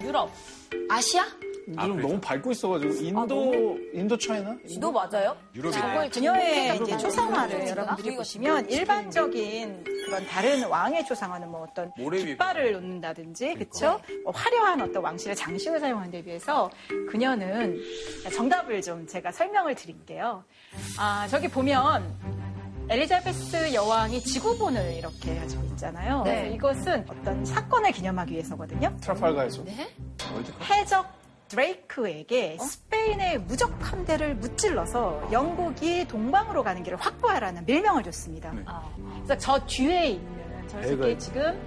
[0.00, 0.30] 유럽.
[0.88, 1.24] 아시아?
[1.66, 4.56] 좀 너무 밟고 있어가지고 인도 인도 차이나?
[4.66, 5.36] 지도 맞아요?
[5.54, 6.08] 유럽이네.
[6.08, 7.68] 그녀의 이제 초상화를?
[7.68, 14.00] 여러분들이 보시면 일반적인 그런 다른 왕의 초상화는 뭐 어떤 깃발을 놓는다든지 그쵸?
[14.24, 16.70] 뭐 화려한 어떤 왕실의 장식을 사용하는 데 비해서
[17.10, 17.78] 그녀는
[18.34, 20.42] 정답을 좀 제가 설명을 드릴게요.
[20.98, 22.37] 아 저기 보면
[22.90, 26.22] 엘리자베스 여왕이 지구본을 이렇게 가지고 있잖아요.
[26.22, 26.36] 네.
[26.40, 28.96] 그래서 이것은 어떤 사건을 기념하기 위해서거든요.
[29.00, 29.62] 트라팔가에서.
[30.70, 31.06] 해적
[31.48, 38.52] 드레이크에게 스페인의 무적 함대를 무찔러서 영국이 동방으로 가는 길을 확보하라는 밀명을 줬습니다.
[38.66, 38.82] 아,
[39.24, 41.60] 그래서 저 뒤에 있는 저 새끼 지금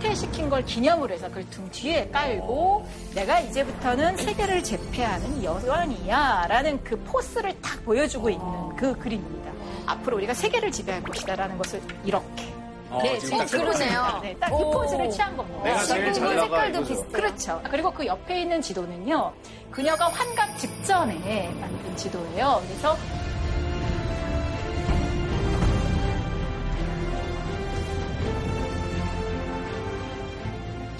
[0.00, 6.96] 패퇴시킨 걸 기념으로 해서 그걸 등 뒤에 깔고 내가 이제부터는 세계를 제패하는 여왕이야 라는 그
[7.04, 9.52] 포스를 딱 보여주고 있는 그 그림입니다.
[9.86, 12.52] 앞으로 우리가 세계를 지배할 것이다라는 것을 이렇게
[12.90, 14.20] 어, 네, 지금 딱 그러네요.
[14.22, 14.70] 네, 딱그 오.
[14.72, 15.62] 포즈를 취한 겁니다.
[15.62, 16.84] 내가 제일 잘 나가 색깔도.
[16.84, 17.12] 비슷해요.
[17.12, 17.62] 그렇죠.
[17.70, 19.32] 그리고 그 옆에 있는 지도는요,
[19.70, 22.60] 그녀가 환갑 직전에 만든 지도예요.
[22.66, 22.96] 그래서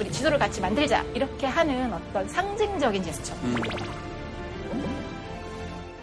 [0.00, 3.34] 우리 지도를 같이 만들자 이렇게 하는 어떤 상징적인 제스처.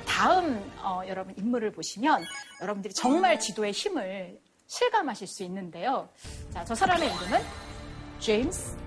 [0.05, 2.23] 다음 어, 여러분 인물을 보시면
[2.61, 6.09] 여러분들이 정말 지도의 힘을 실감하실 수 있는데요.
[6.53, 7.41] 자, 저 사람의 이름은
[8.19, 8.77] 제임스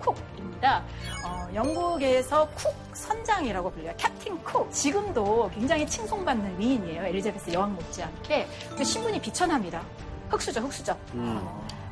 [0.00, 0.84] 쿡입니다.
[1.24, 3.94] 어, 영국에서 쿡 선장이라고 불려요.
[3.96, 4.70] 캡틴 쿡.
[4.72, 7.02] 지금도 굉장히 칭송받는 위인이에요.
[7.04, 8.46] 엘리자베스 여왕 못지않게.
[8.84, 9.82] 신분이 비천합니다.
[10.28, 10.96] 흑수저, 흑수저.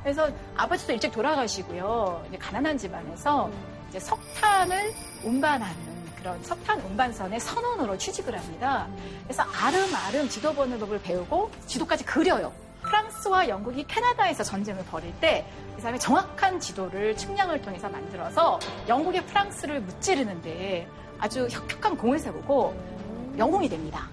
[0.03, 2.27] 그래서 아버지도 일찍 돌아가시고요.
[2.39, 3.51] 가난한 집안에서
[3.89, 4.93] 이제 석탄을
[5.25, 5.77] 운반하는
[6.17, 8.89] 그런 석탄 운반선의 선원으로 취직을 합니다.
[9.25, 12.53] 그래서 아름아름 지도 보는 법을 배우고 지도까지 그려요.
[12.83, 15.47] 프랑스와 영국이 캐나다에서 전쟁을 벌일 때
[15.81, 20.87] 이 사람이 정확한 지도를 측량을 통해서 만들어서 영국의 프랑스를 무찌르는데
[21.19, 24.07] 아주 혁혁한 공을 세우고 영웅이 됩니다.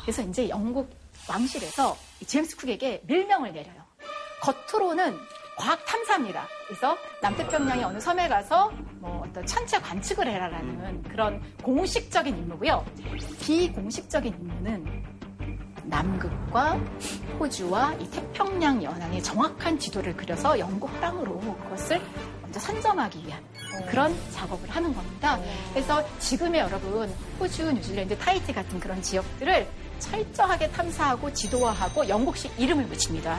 [0.00, 0.88] 그래서 이제 영국
[1.28, 3.79] 왕실에서 이 제임스 쿡에게 밀명을 내려요.
[4.40, 5.18] 겉으로는
[5.56, 6.46] 과학 탐사입니다.
[6.66, 12.84] 그래서 남태평양의 어느 섬에 가서 뭐 어떤 천체 관측을 해라라는 그런 공식적인 임무고요.
[13.42, 15.04] 비공식적인 임무는
[15.84, 16.80] 남극과
[17.38, 22.00] 호주와 이 태평양 연안의 정확한 지도를 그려서 영국 화랑으로 그것을
[22.40, 23.42] 먼저 선점하기 위한
[23.88, 25.38] 그런 작업을 하는 겁니다.
[25.72, 29.66] 그래서 지금의 여러분 호주, 뉴질랜드, 타이티 같은 그런 지역들을
[30.00, 33.38] 철저하게 탐사하고 지도화하고 영국식 이름을 붙입니다.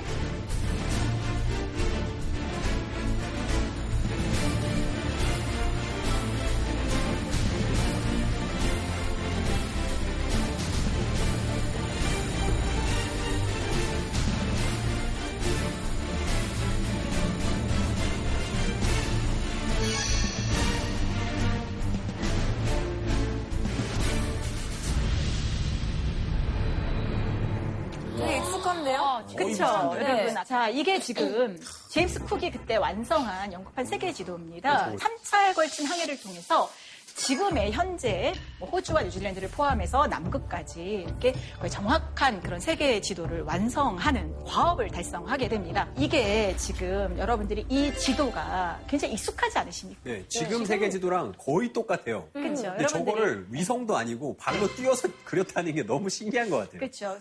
[30.67, 30.79] 네.
[30.79, 34.93] 이게 지금 제임스 쿡이 그때 완성한 영국판 세계 지도입니다.
[34.95, 36.69] 3차에 걸친 항해를 통해서
[37.15, 44.89] 지금의 현재 뭐 호주와 뉴질랜드를 포함해서 남극까지 이렇게 거의 정확한 그런 세계 지도를 완성하는 과업을
[44.89, 45.87] 달성하게 됩니다.
[45.97, 50.01] 이게 지금 여러분들이 이 지도가 굉장히 익숙하지 않으십니까?
[50.03, 52.29] 네, 지금 세계 지도랑 거의 똑같아요.
[52.33, 52.63] 그렇죠.
[52.63, 56.79] 근데 저거를 위성도 아니고 발로 띄워서 그렸다는 게 너무 신기한 것 같아요.
[56.79, 57.19] 그렇죠.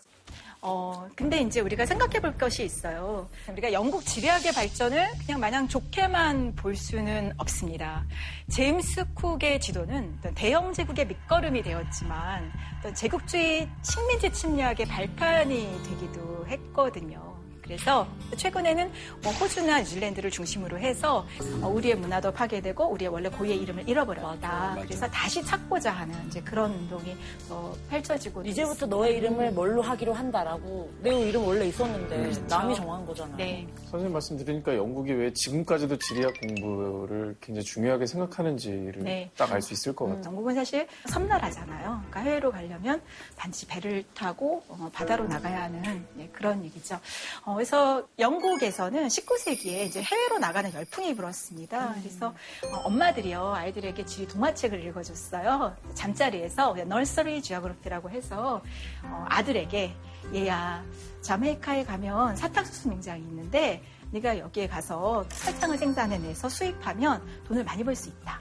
[0.63, 3.29] 어, 근데 이제 우리가 생각해 볼 것이 있어요.
[3.49, 8.05] 우리가 영국 지리학의 발전을 그냥 마냥 좋게만 볼 수는 없습니다.
[8.51, 12.53] 제임스 쿡의 지도는 대영 제국의 밑거름이 되었지만
[12.95, 17.30] 제국주의 식민지 침략의 발판이 되기도 했거든요.
[17.71, 18.05] 그래서
[18.37, 18.91] 최근에는
[19.23, 21.25] 뭐 호주나 뉴질랜드를 중심으로 해서
[21.63, 24.77] 어, 우리의 문화도 파괴되고 우리의 원래 고유의 이름을 잃어버렸다.
[24.83, 27.17] 그래서 다시 찾고자 하는 이제 그런 운동이
[27.49, 30.93] 어, 펼쳐지고 이제부터 너의 이름을 뭘로 하기로 한다라고.
[31.01, 33.37] 내 이름 원래 있었는데 남이 정한 거잖아.
[33.37, 33.69] 네.
[33.85, 39.31] 선생님 말씀 들으니까 영국이 왜 지금까지도 지리학 공부를 굉장히 중요하게 생각하는지를 네.
[39.37, 40.25] 딱알 수 있을 것 같아요.
[40.25, 42.03] 영국은 사실 섬나라잖아요.
[42.09, 43.01] 그러니까 해외로 가려면
[43.37, 46.99] 반드시 배를 타고 어, 바다로 나가야 하는 네, 그런 얘기죠.
[47.45, 51.95] 어, 그래서 영국에서는 19세기에 이제 해외로 나가는 열풍이 불었습니다.
[52.01, 55.77] 그래서 어, 엄마들이요 아이들에게 지리 동화책을 읽어줬어요.
[55.93, 58.63] 잠자리에서 널서리 지오그래피라고 해서
[59.05, 59.95] 어, 아들에게
[60.37, 60.83] 얘야
[61.21, 63.83] 자메이카에 가면 사탕수수 농장이 있는데
[64.13, 68.41] 네가 여기에 가서 설탕을 생산해내서 수입하면 돈을 많이 벌 수 있다.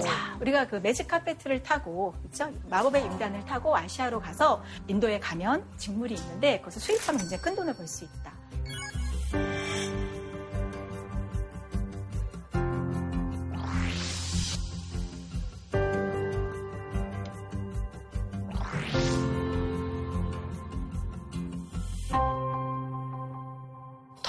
[0.00, 2.52] 자, 우리가 그 매직 카페트를 타고, 그죠?
[2.68, 7.86] 마법의 인간을 타고 아시아로 가서 인도에 가면 직물이 있는데 거기서 수입하면 굉장히 큰 돈을 벌
[7.88, 8.39] 수 있다.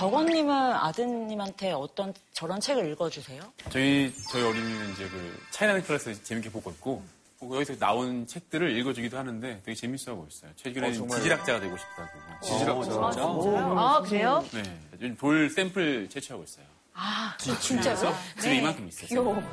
[0.01, 3.39] 덕원님은 아드님한테 어떤 저런 책을 읽어주세요?
[3.69, 7.03] 저희 저희 어린이는 이제 그 차이나는 클래스 재밌게 보고 있고
[7.39, 10.49] 뭐 여기서 나온 책들을 읽어주기도 하는데 되게 재밌어하고 있어요.
[10.55, 11.19] 최근에 는 어, 정말요?
[11.19, 12.09] 지질학자가 되고 싶다고.
[12.43, 13.21] 지질학자.
[13.21, 14.43] 아, 그래요?
[14.51, 16.65] 네, 요즘 돌 샘플 채취하고 있어요.
[16.95, 19.07] 아, 그래서 집에 이만큼 있어요.
[19.07, 19.43] 귀여워.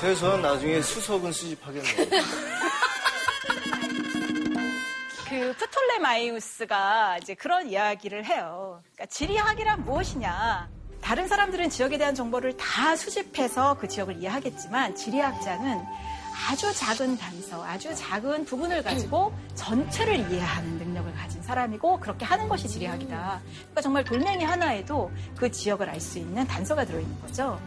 [0.00, 2.08] 최소한 나중에 수석은 수집하겠네요.
[5.28, 8.82] 그 프톨레마이우스가 이제 그런 이야기를 해요.
[8.94, 10.68] 그러니까 지리학이란 무엇이냐?
[11.02, 15.82] 다른 사람들은 지역에 대한 정보를 다 수집해서 그 지역을 이해하겠지만 지리학자는
[16.50, 22.68] 아주 작은 단서, 아주 작은 부분을 가지고 전체를 이해하는 능력을 가진 사람이고 그렇게 하는 것이
[22.68, 23.40] 지리학이다.
[23.44, 27.60] 그러니까 정말 돌멩이 하나에도 그 지역을 알 수 있는 단서가 들어있는 거죠.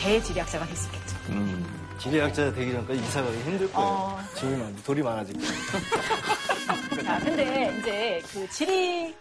[0.00, 1.16] 대지리학자가 될 수 있겠죠.
[1.30, 3.88] 음, 지리학자 되기 전까지 이사 가기 힘들 거예요.
[3.88, 4.20] 어.
[4.34, 5.52] 짐이 많, 돌이 많아질 거예요.
[7.04, 9.14] 자, 근데 이제 그 지리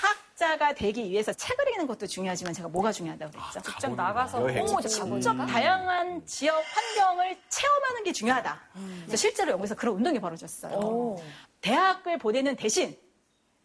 [0.00, 3.60] 학자가 되기 위해서 책을 읽는 것도 중요하지만 제가 뭐가 중요하다고 그랬죠?
[3.62, 4.64] 직접 나가서 여행.
[4.64, 8.60] 어, 직접 다양한 지역 환경을 체험하는 게 중요하다.
[9.00, 11.16] 그래서 실제로 영국에서 그런 운동이 벌어졌어요.
[11.60, 12.96] 대학을 보내는 대신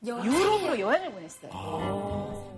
[0.05, 2.53] 유럽으로 여행을 보냈어요.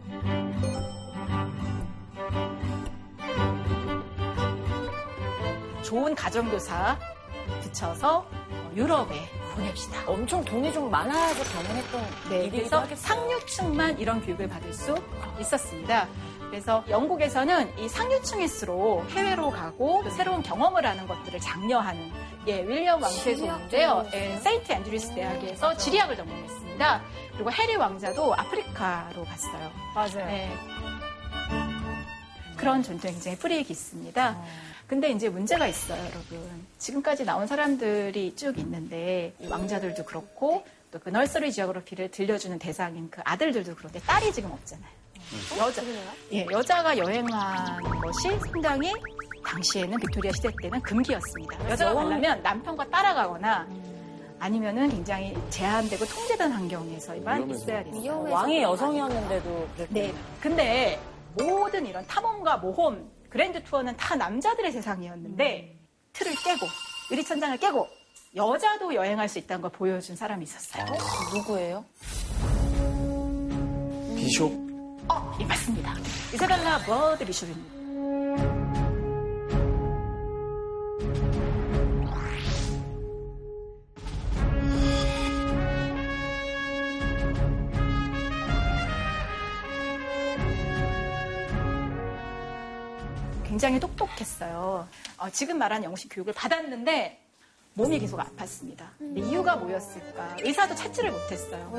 [5.83, 6.97] 좋은 가정교사
[7.61, 10.03] 붙여서 어, 유럽에 보냅시다.
[10.07, 12.95] 엄청 돈이 좀 많아서 가능했던 네, 일이기도 하겠어요.
[12.95, 14.95] 상류층만 이런 교육을 받을 수
[15.39, 16.07] 있었습니다.
[16.49, 22.11] 그래서 영국에서는 이 상류층일수록 해외로 가고 또 새로운 경험을 하는 것들을 장려하는
[22.47, 24.05] 예, 윌리엄 왕세도 있는데요.
[24.13, 27.01] 예, 세인트 앤드류스 대학에서 지리학을 전공했습니다.
[27.33, 29.71] 그리고 해리 왕자도 아프리카로 갔어요.
[29.95, 30.25] 맞아요.
[30.27, 30.55] 네.
[32.55, 34.37] 그런 전통이 굉장히 뿌리 깊습니다.
[34.87, 36.65] 근데 이제 문제가 있어요, 여러분.
[36.77, 43.19] 지금까지 나온 사람들이 쭉 있는데 이 왕자들도 그렇고 또 그 널서리 지오그래피를 들려주는 대상인 그
[43.25, 44.89] 아들들도 그런데 딸이 지금 없잖아요.
[45.59, 45.81] 여자,
[46.31, 48.93] 예, 여자가 여행하는 것이 상당히
[49.45, 51.69] 당시에는 빅토리아 시대 때는 금기였습니다.
[51.69, 53.67] 여자가 가려면 남편과 따라가거나
[54.39, 57.49] 아니면은 굉장히 제한되고 통제된 환경에서만.
[57.49, 57.83] 있어야.
[57.91, 60.13] 위험해서 왕이 여성이었는데도 그랬고 네.
[60.39, 60.99] 근데
[61.37, 65.77] 모든 이런 탐험과 모험, 그랜드 투어는 다 남자들의 세상이었는데
[66.13, 66.65] 틀을 깨고
[67.11, 67.87] 유리천장을 깨고
[68.35, 70.85] 여자도 여행할 수 있다는 걸 보여준 사람이 있었어요.
[71.33, 71.85] 누구예요?
[74.15, 74.51] 비숍.
[75.07, 75.93] 어, 예, 맞습니다.
[76.33, 77.75] 이사벨라 버드 비숍입니다.
[93.55, 94.85] 굉장히 똑똑했어요.
[95.17, 97.24] 어, 지금 말한 영식 교육을 받았는데
[97.77, 98.85] 몸이 계속 아팠습니다.
[99.17, 100.37] 이유가 뭐였을까?
[100.41, 101.71] 의사도 찾지를 못했어요.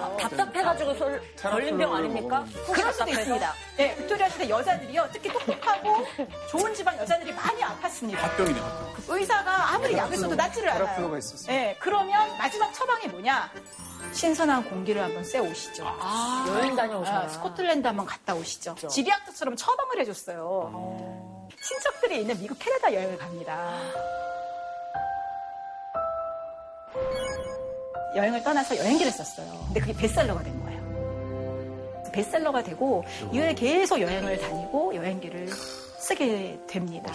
[0.00, 2.44] 아, 답답해가지고 설- 걸린 병 아닙니까?
[2.72, 3.10] 그럴 수도?
[3.10, 3.52] 있습니다.
[3.76, 5.08] 네, 빅토리아 시대 여자들이요.
[5.12, 6.06] 특히 똑똑하고
[6.50, 8.14] 좋은 집안 여자들이 많이 아팠습니다.
[8.14, 8.94] 합병이네, 합병.
[9.08, 10.84] 의사가 아무리 약을 써도 낫지를 않아요.
[11.48, 13.50] 네, 그러면 마지막 처방이 뭐냐?
[14.12, 15.84] 신선한 공기를 한번 쐬 오시죠.
[16.48, 17.22] 여행 다녀오셔라.
[17.22, 18.76] 아, 스코틀랜드 한번 갔다 오시죠.
[18.88, 21.48] 지리학자처럼 처방을 해줬어요.
[21.60, 23.78] 친척들이 있는 미국 캐나다 여행을 갑니다.
[28.16, 29.46] 여행을 떠나서 여행기를 썼어요.
[29.66, 30.80] 근데 그게 베스트셀러가 된 거예요.
[32.12, 37.12] 베스트셀러가 되고 이후에 계속 여행을 다니고 여행기를 쓰게 됩니다.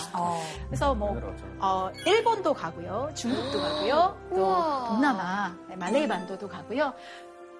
[0.67, 1.19] 그래서 뭐
[1.59, 4.85] 어, 일본도 가고요, 중국도 가고요, 또 우와.
[4.87, 6.93] 동남아, 네, 말레이 반도도 가고요.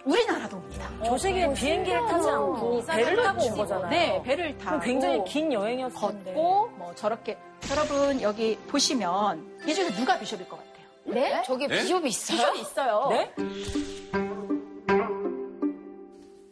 [0.06, 0.88] 우리나라도 옵니다.
[1.04, 3.90] 저 시기에 비행기를 타지 않고 배를 타고 온 거잖아요.
[3.90, 6.34] 네, 배를 타고 굉장히 긴 여행이었을 텐데.
[6.34, 7.38] 걷고 뭐 저렇게
[7.72, 10.65] 여러분 여기 보시면 이 중에서 누가 비숍일 것 같아요?
[11.06, 11.44] 네?
[11.46, 11.80] 저기 네?
[11.82, 12.38] 비숍이 있어요?
[12.54, 13.08] 비숍이 있어요.
[13.10, 13.32] 네?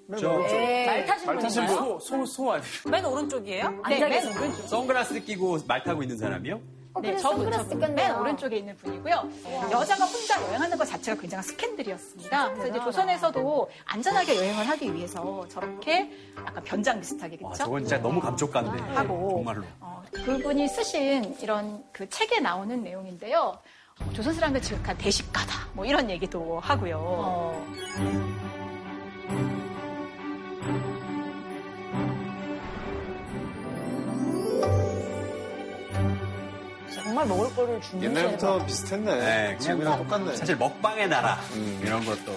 [0.07, 0.85] 네.
[0.85, 1.99] 말 타신 말 타신 분인가요?
[1.99, 2.67] 소, 소, 소 아니에요?
[2.89, 3.69] 맨 오른쪽이에요?
[3.89, 4.67] 네, 맨 오른쪽.
[4.67, 6.61] 선글라스를 끼고 말 타고 있는 사람이요?
[6.95, 7.79] 어, 네, 그래 저분, 선글라스 저분.
[7.79, 7.95] 꼈네요.
[7.95, 9.29] 맨 오른쪽에 있는 분이고요.
[9.71, 12.51] 여자가 혼자 여행하는 것 자체가 굉장한 스캔들이었습니다.
[12.53, 17.63] 그래서 이제 조선에서도 안전하게 여행을 하기 위해서 저렇게 약간 변장 비슷하게 와, 그렇죠?
[17.63, 18.79] 저건 진짜 너무 감쪽 같네.
[18.93, 19.63] 하고 정말로.
[19.79, 23.57] 어, 그분이 쓰신 이런 그 책에 나오는 내용인데요.
[24.01, 26.97] 어, 조선 사람들 즉한 대식가다 뭐 이런 얘기도 하고요.
[26.99, 27.67] 어.
[36.93, 38.11] 정말 먹을 거를 준비해.
[38.11, 39.15] 옛날부터 비슷했네.
[39.15, 40.35] 네, 그냥 지금이랑 뭐 똑같네.
[40.35, 41.79] 사실 먹방의 나라 음.
[41.83, 42.35] 이런 것도.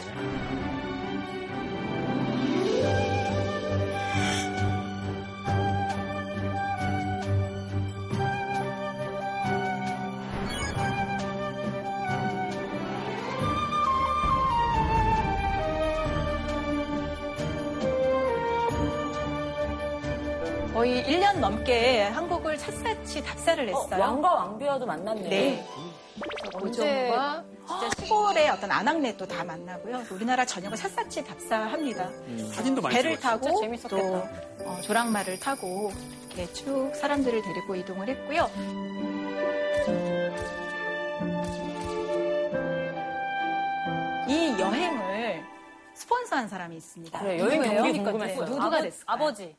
[20.87, 24.01] 거의 1년 넘게 한국을 샅샅이 답사를 어, 했어요.
[24.01, 25.28] 왕과 왕비와도 만났네요.
[25.28, 25.66] 네.
[26.55, 30.05] 고종과 진짜 시골의 어떤 아낙네도 다 만나고요.
[30.09, 32.09] 또 우리나라 전역을 샅샅이 답사합니다.
[32.53, 33.41] 사진도 많이 배를 찍었어요.
[33.41, 34.22] 타고 진짜 또.
[34.64, 35.91] 어, 조랑말을 타고
[36.28, 38.49] 이렇게 쭉 사람들을 데리고 이동을 했고요.
[44.28, 45.45] 이 여행을
[45.95, 47.18] 스폰서한 사람이 있습니다.
[47.18, 47.62] 그래, 여행?
[47.62, 48.45] 경비 궁금했어요.
[48.45, 49.14] 누구가 아버- 됐을까요?
[49.16, 49.57] 아버지.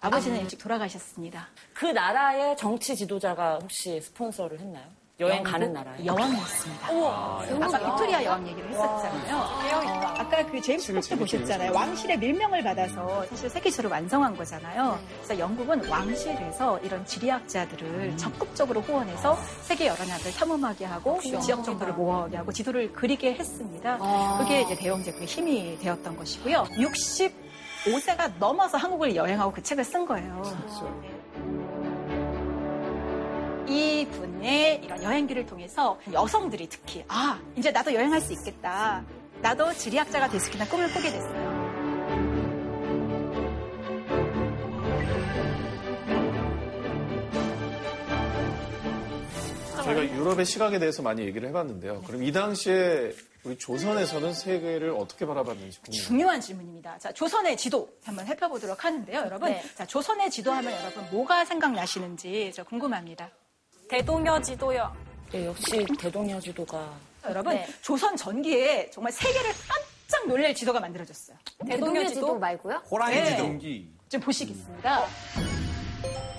[0.00, 1.48] 아버지는 일찍 돌아가셨습니다.
[1.74, 4.84] 그 나라의 정치 지도자가 혹시 스폰서를 했나요?
[5.18, 6.04] 여행 가는 나라에.
[6.04, 6.88] 여왕이었습니다.
[6.88, 9.36] 아, 아까 빅토리아 여왕 얘기를 했었잖아요.
[10.18, 11.72] 아까 그 제임스 포스트 보셨잖아요.
[11.72, 14.98] 왕실의 밀명을 받아서 사실 세계시를 완성한 거잖아요.
[15.14, 22.36] 그래서 영국은 왕실에서 이런 지리학자들을 적극적으로 후원해서 세계 여러 나라를 탐험하게 하고 지역 정보를 모아오게
[22.36, 23.96] 하고 지도를 그리게 했습니다.
[24.38, 26.66] 그게 이제 대영 제국의 힘이 되었던 것이고요.
[27.86, 30.42] 65세가 넘어서 한국을 여행하고 그 책을 쓴 거예요.
[33.68, 39.04] 이 분의 이런 여행기를 통해서 여성들이 특히 아 이제 나도 여행할 수 있겠다.
[39.42, 41.56] 나도 지리학자가 될 수 있겠다 꿈을 꾸게 됐어요.
[49.84, 52.02] 저희가 유럽의 시각에 대해서 많이 얘기를 해봤는데요.
[52.06, 53.12] 그럼 이 당시에
[53.46, 56.02] 우리 조선에서는 세계를 어떻게 바라봤는지 궁금해요.
[56.04, 56.98] 중요한 질문입니다.
[56.98, 59.50] 자, 조선의 지도 한번 살펴보도록 하는데요, 여러분.
[59.50, 59.62] 네.
[59.76, 63.30] 자, 조선의 지도하면 여러분 뭐가 생각나시는지 저 궁금합니다.
[63.88, 64.92] 대동여 지도요.
[65.30, 66.92] 네, 역시 대동여 지도가
[67.24, 67.66] 여러분, 네.
[67.82, 71.36] 조선 전기에 정말 세계를 깜짝 놀랄 지도가 만들어졌어요.
[71.68, 72.82] 대동여 지도 말고요?
[72.90, 73.26] 호랑이 네.
[73.26, 73.92] 지동기.
[74.08, 75.06] 좀 보시겠습니다.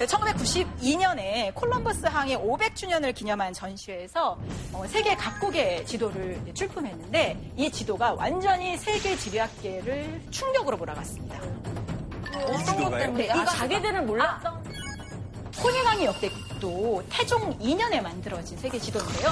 [0.06, 4.38] 1992년에 콜럼버스 항해 500주년을 기념한 전시회에서
[4.74, 11.39] 어, 세계 각국의 지도를 출품했는데 이 지도가 완전히 세계 지리학계를 충격으로 몰아갔습니다.
[12.36, 14.64] 어떤 것 때문에 아, 자기들은 몰랐던
[15.64, 19.30] 혼인왕의 역대도 태종 2년에 만들어진 세계 지도인데요.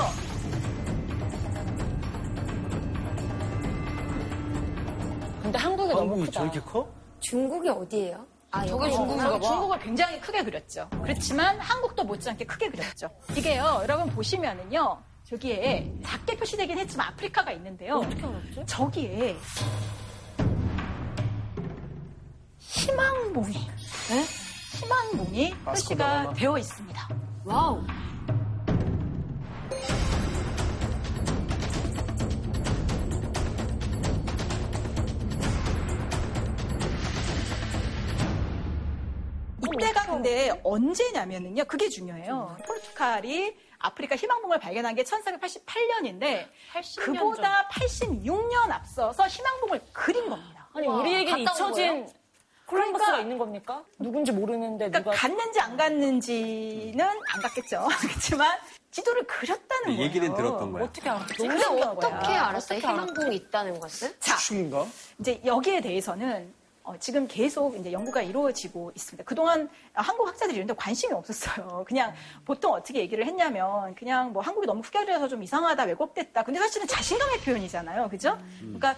[5.44, 6.40] 근데 한국이 너무 한국이 크다.
[6.40, 6.88] 저렇게 커?
[7.20, 8.26] 중국이 어디예요?
[8.56, 10.88] 아, 저게 중국인가 중국을 굉장히 크게 그렸죠.
[11.04, 13.10] 그렇지만 한국도 못지않게 크게 그렸죠.
[13.36, 17.96] 이게요, 여러분 보시면은요, 저기에 작게 표시되긴 했지만 아프리카가 있는데요.
[17.96, 18.64] 어떻게 알았지?
[18.66, 19.36] 저기에
[22.60, 23.54] 희망봉이,
[24.10, 24.26] 네?
[24.80, 27.10] 희망봉이 표시가 되어 있습니다.
[27.44, 27.84] 와우.
[39.86, 42.58] 이때가 근데 언제냐면은요, 그게 중요해요.
[42.66, 46.48] 포르투갈이 아프리카 희망봉을 발견한 게 1488년인데,
[47.00, 50.68] 그보다 86년 앞서서 희망봉을 그린 겁니다.
[50.74, 52.08] 아니 우리에게 갔다 온 잊혀진
[52.66, 53.84] 콜럼버스가 그러니까- 있는 겁니까?
[54.00, 57.88] 누군지 모르는데 그러니까 누가 갔는지 안 갔는지는 안 갔겠죠.
[58.02, 58.58] 그렇지만
[58.90, 60.02] 지도를 그렸다는 거예요.
[60.02, 60.84] 얘기는 들었던 거야.
[60.84, 61.34] 어떻게 알았지?
[61.36, 61.66] 근데.
[61.84, 62.80] 어떻게 알았어요?
[62.80, 64.20] 희망봉이 있다는 것을?
[64.20, 64.86] 자, 추인가?
[65.20, 66.52] 이제 여기에 대해서는
[66.86, 69.24] 어, 지금 계속 이제 연구가 이루어지고 있습니다.
[69.24, 71.84] 그동안 한국 학자들이 이런 데 관심이 없었어요.
[71.90, 72.14] 그냥
[72.46, 76.44] 보통 어떻게 얘기를 했냐면 그냥 뭐 한국이 너무 후결이라서 좀 이상하다, 왜곡됐다.
[76.44, 78.08] 근데 사실은 자신감의 표현이잖아요.
[78.10, 78.38] 그죠?
[78.60, 78.96] 그러니까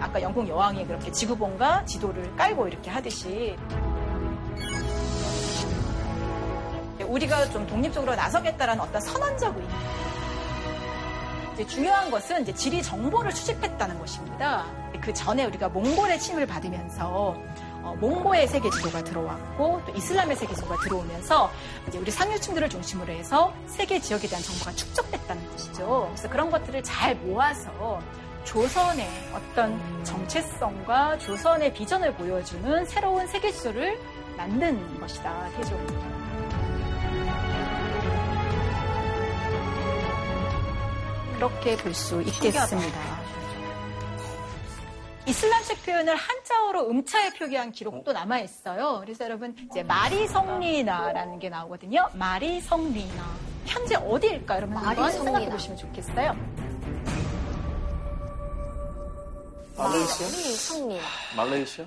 [0.00, 3.56] 아까 영국 여왕이 그렇게 지구본과 지도를 깔고 이렇게 하듯이
[7.06, 9.68] 우리가 좀 독립적으로 나서겠다라는 어떤 선언적 의미.
[11.54, 14.66] 이제 중요한 것은 이제 지리 정보를 수집했다는 것입니다.
[15.00, 17.36] 그 전에 우리가 몽골의 침을 받으면서
[17.82, 21.50] 어, 몽고의 세계 지도가 들어왔고 또 이슬람의 세계 지도가 들어오면서
[21.86, 26.06] 이제 우리 상류층들을 중심으로 해서 세계 지역에 대한 정보가 축적됐다는 것이죠.
[26.10, 28.00] 그래서 그런 것들을 잘 모아서
[28.44, 33.98] 조선의 어떤 정체성과 조선의 비전을 보여주는 새로운 세계 지도를
[34.36, 35.48] 만든 것이다.
[35.56, 35.78] 태종.
[41.36, 42.98] 그렇게 볼 수 있겠습니다.
[45.28, 49.00] 이슬람식 표현을 한자어로 음차에 표기한 기록도 남아 있어요.
[49.02, 52.08] 그래서 여러분 이제 마리성리나라는 게 나오거든요.
[52.14, 53.24] 마리성리나
[53.66, 55.10] 현재 어디일까 여러분 한번.
[55.12, 56.34] 생각해 보시면 좋겠어요.
[59.76, 60.26] 말레이시아?
[60.56, 61.00] 성리.
[61.36, 61.84] 말레이시아?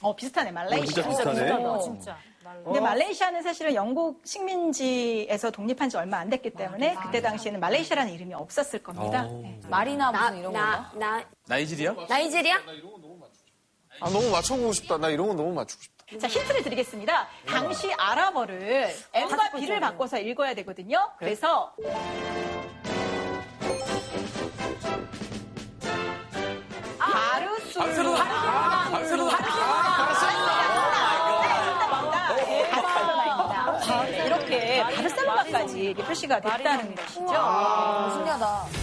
[0.00, 0.86] 어 비슷하네 말레이시아.
[0.86, 1.50] 진짜 비슷하네.
[1.52, 1.78] 어.
[1.78, 2.16] 진짜.
[2.64, 8.34] 근데 말레이시아는 사실은 영국 식민지에서 독립한 지 얼마 안 됐기 때문에 그때 당시에는 말레이시아라는 이름이
[8.34, 9.24] 없었을 겁니다.
[9.24, 9.60] 네.
[9.68, 10.98] 말이나 무슨 이런 나, 거.
[10.98, 11.94] 나, 나 이지리아?
[12.08, 12.56] 나이지리아?
[14.00, 14.98] 아, 너무 맞춰보고 싶다.
[14.98, 16.18] 나 이런 거 너무 맞추고 싶다.
[16.18, 17.28] 자, 힌트를 드리겠습니다.
[17.46, 21.10] 당시 아랍어를 M과 B를 바꿔서 읽어야 되거든요.
[21.18, 21.74] 그래서
[26.98, 27.80] 바르수.
[27.80, 29.42] 아, 바르셀로나.
[35.92, 37.24] 이게 표시가 됐다는 것이죠.
[37.26, 38.81] 와, 신기하다.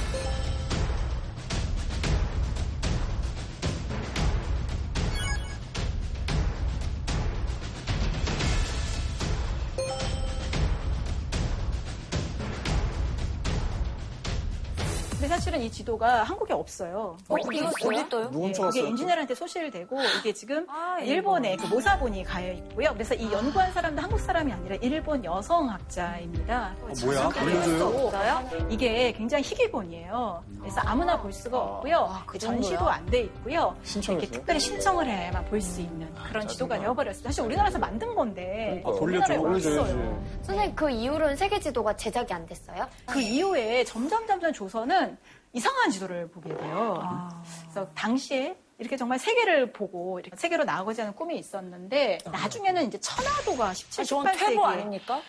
[15.20, 17.18] 근데 사실은 이 지도가 한국에 없어요.
[17.28, 18.32] 어, 이거 어디 떠요?
[18.32, 18.80] 누군 예, 쳐갔어요?
[18.82, 22.94] 이게 엔지니어한테 소실이 되고 이게 지금 아, 일본의 그 모사본이 가여 있고요.
[22.94, 26.74] 그래서 이 연구한 사람도 한국 사람이 아니라 일본 여성학자입니다.
[26.82, 27.28] 어, 뭐야?
[27.44, 28.50] 올려줘요?
[28.70, 30.42] 이게 굉장히 희귀본이에요.
[30.62, 32.10] 그래서 아무나 볼 수가 없고요.
[32.26, 33.76] 그 전시도 안 돼 있고요.
[34.02, 37.24] 이렇게 특별히 신청을 해야만 볼 수 있는 그런 지도가 되어버렸어요.
[37.26, 39.04] 사실 우리나라에서 만든 건데 그러니까.
[39.04, 39.80] 우리나라에 올려줘야지.
[39.80, 40.24] 없어요.
[40.44, 42.88] 선생님 그 이후로는 세계 지도가 제작이 안 됐어요?
[43.06, 45.09] 그 이후에 점점 점점 조선은
[45.54, 47.02] 이상한 지도를 보게 돼요.
[47.64, 53.74] 그래서 당시에 이렇게 정말 세계를 보고 이렇게 세계로 나아가지 않은 꿈이 있었는데 나중에는 이제 천화도가
[53.74, 55.22] 17, 저건 18세기 퇴보 아닙니까?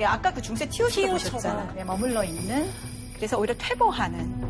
[0.00, 1.12] 예, 아까 그 중세 티오시가.
[1.12, 1.74] 보셨잖아요.
[1.78, 2.68] 예, 머물러 있는
[3.16, 4.42] 그래서 오히려 퇴보하는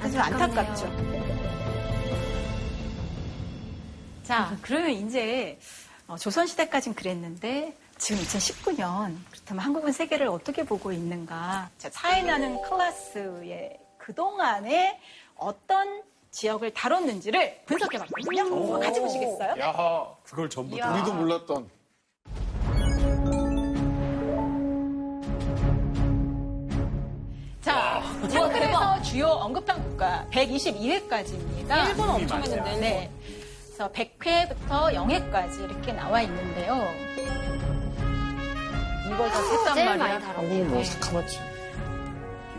[0.00, 1.11] 사실 안타깝죠.
[4.22, 5.58] 자, 그러면 이제
[6.06, 11.70] 어, 조선시대까지는 그랬는데 지금 2019년 그렇다면 한국은 세계를 어떻게 보고 있는가?
[11.78, 15.00] 자, 차이나는 클래스의 그동안에
[15.36, 18.80] 어떤 지역을 다뤘는지를 분석해봤거든요.
[18.80, 19.54] 같이 보시겠어요?
[19.58, 21.70] 야하, 그걸 전부 우리도 몰랐던.
[27.60, 31.88] 자, 책들에서 주요 언급한 국가 122회까지입니다.
[31.88, 32.76] 일본 엄청 했는데.
[32.76, 33.10] 네.
[33.72, 36.86] 그래서 100회부터 0회까지 이렇게 나와 있는데요.
[39.06, 40.20] 이걸 다 했단 제일 말이야.
[40.20, 41.40] 한국은 뭐 사카마치.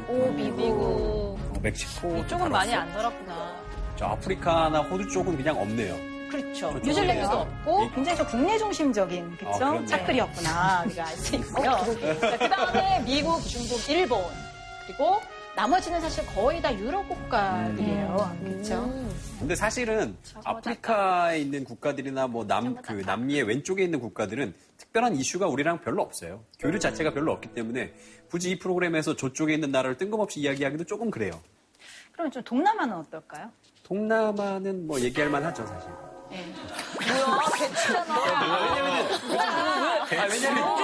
[0.08, 1.38] 오, 미국.
[1.40, 2.18] 어, 멕시코.
[2.18, 3.56] 이쪽은 많이 안 살았구나.
[3.96, 5.96] 저 아프리카나 호주 쪽은 그냥 없네요.
[6.32, 6.70] 그렇죠.
[6.70, 6.80] 그렇죠.
[6.88, 7.92] 뉴질랜드도 없고 예.
[7.94, 9.86] 굉장히 좀 국내 중심적인 아, 그쵸 그렇네.
[9.86, 11.78] 차클이었구나 우리가 알 수 있고요.
[12.40, 14.20] 그 다음에 미국, 중국, 일본
[14.88, 15.22] 그리고
[15.56, 18.38] 나머지는 사실 거의 다 유럽 국가들이에요.
[18.44, 18.92] 그렇죠.
[19.38, 25.82] 근데 사실은 아프리카에 있는 국가들이나 뭐 남, 그 남미의 왼쪽에 있는 국가들은 특별한 이슈가 우리랑
[25.82, 26.44] 별로 없어요.
[26.60, 27.94] 교류 자체가 별로 없기 때문에
[28.30, 31.40] 굳이 이 프로그램에서 저쪽에 있는 나라를 뜬금없이 이야기하기도 조금 그래요.
[32.14, 33.52] 그러면 좀 동남아는 어떨까요?
[33.84, 35.92] 동남아는 뭐 얘기할 만하죠, 사실.
[36.32, 36.46] 네.
[40.18, 40.76] 아, 왜냐면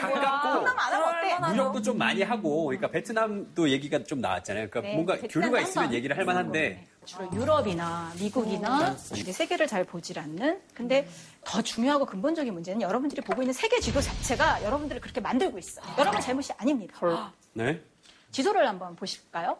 [0.00, 1.27] 가깝고 동남아 안 하면 어때?
[1.40, 4.68] 무역도 좀 많이 하고, 그러니까 베트남도 얘기가 좀 나왔잖아요.
[4.70, 5.60] 그러니까 네, 뭔가 교류가.
[5.60, 11.08] 있으면 얘기를 할 만한데 주로 유럽이나 미국이나 이제 세계를 잘 보질 않는 근데
[11.44, 15.84] 더 중요하고 근본적인 문제는 여러분들이 보고 있는 세계 지도 자체가 여러분들을 그렇게 만들고 있어요.
[15.98, 17.32] 여러분 잘못이 아닙니다.
[17.54, 17.80] 네.
[18.30, 19.56] 지도를 한번 보실까요?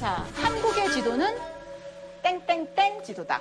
[0.00, 1.36] 자, 한국의 지도는
[2.22, 3.40] 땡땡땡 지도다.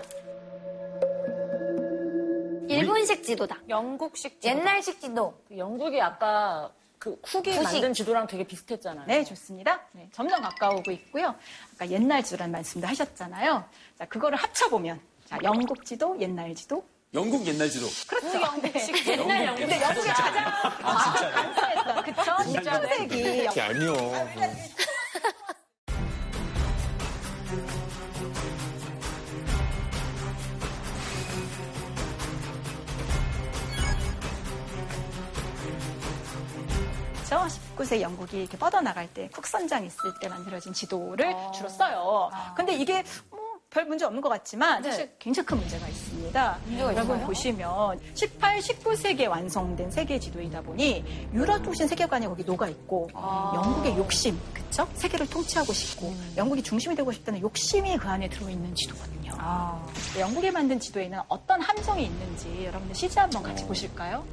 [2.69, 3.57] 일본식 지도다.
[3.67, 4.57] 영국식 지도.
[4.57, 5.41] 옛날식 지도.
[5.55, 7.61] 영국이 아까 그 쿡이 구식.
[7.63, 9.05] 만든 지도랑 되게 비슷했잖아요.
[9.07, 9.81] 네, 좋습니다.
[9.93, 11.33] 네, 점점 가까우고 있고요.
[11.75, 13.63] 아까 옛날 지도라는 말씀도 하셨잖아요.
[13.97, 16.83] 자, 그거를 합쳐보면 자, 영국 지도, 옛날 지도.
[17.13, 17.87] 영국 옛날 지도.
[18.07, 18.39] 그렇죠.
[18.39, 19.61] 영국식 옛날 영국.
[19.61, 20.43] 근데 영국이 가장
[20.81, 22.21] 간소했던 그쵸?
[22.21, 23.93] 19세기 그게 아니요.
[37.29, 37.59] 그렇죠?
[37.77, 42.31] 19세 영국이 이렇게 뻗어나갈 때 쿡선장 있을 때 만들어진 지도를 주로 써요.
[42.55, 46.57] 근데 이게 뭐 별 문제 없는 것 같지만 사실 굉장히 큰 문제가 있습니다.
[46.79, 53.95] 여러분 보시면 18, 19세기에 완성된 세계 지도이다 보니 유럽 중심 세계관이 거기 녹아 있고 영국의
[53.95, 54.87] 욕심, 그쵸?
[54.95, 59.33] 세계를 통치하고 싶고 영국이 중심이 되고 싶다는 욕심이 그 안에 들어있는 지도거든요.
[60.17, 64.25] 영국이 만든 지도에는 어떤 함정이 있는지 여러분들 CG 한번 같이 보실까요?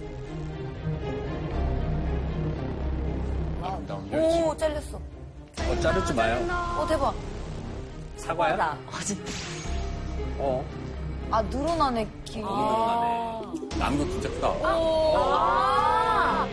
[4.12, 4.96] 오, 잘렸어.
[4.96, 6.36] 어, 자르지 마요.
[6.80, 7.14] 오, 대박.
[8.16, 8.56] 사과야?
[10.38, 10.64] 어.
[11.30, 12.42] 아, 늘어나네, 길이.
[12.42, 13.68] 늘어나네.
[13.78, 14.48] 나는 거 진짜 크다.
[14.62, 16.46] 아.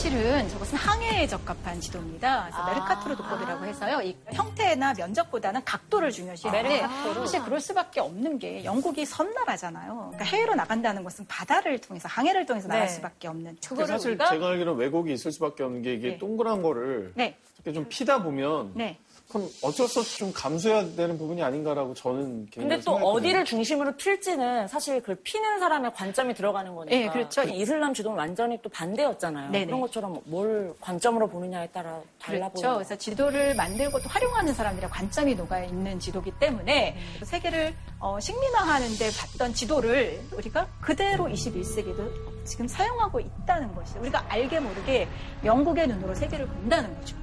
[0.00, 2.44] 사실은 저것은 항해에 적합한 지도입니다.
[2.44, 4.00] 그래서 메르카토르 도법이라고 해서요.
[4.00, 6.86] 이 형태나 면적보다는 각도를 중요시하는데
[7.18, 10.12] 사실 그럴 수밖에 없는 게 영국이 섬나라잖아요.
[10.12, 12.94] 그러니까 해외로 나간다는 것은 바다를 통해서 항해를 통해서 나갈 네.
[12.94, 16.18] 수밖에 없는 그거를 사실 우리가 제가 알기로는 왜곡이 있을 수밖에 없는 게 이게 네.
[16.18, 18.96] 동그란 거를 네, 이렇게 좀 피다 보면 네.
[19.30, 23.14] 그건 어쩔 수 없이 좀 감수해야 되는 부분이 아닌가라고 저는 개인적으로 근데 또 생각해요.
[23.14, 26.96] 어디를 중심으로 필지는 사실 그 피는 사람의 관점이 들어가는 거니까.
[26.96, 27.44] 네, 그렇죠.
[27.44, 29.52] 이슬람 지도는 완전히 또 반대였잖아요.
[29.52, 29.66] 네네.
[29.66, 32.62] 그런 것처럼 뭘 관점으로 보느냐에 따라 달라 그렇죠.
[32.62, 32.74] 보여요.
[32.78, 39.54] 그래서 지도를 만들고 또 활용하는 사람들의 관점이 녹아 있는 지도기 때문에 세계를 어, 식민화하는데 봤던
[39.54, 42.10] 지도를 우리가 그대로 21세기도
[42.44, 44.00] 지금 사용하고 있다는 것이죠.
[44.00, 45.06] 우리가 알게 모르게
[45.44, 47.16] 영국의 눈으로 세계를 본다는 거죠.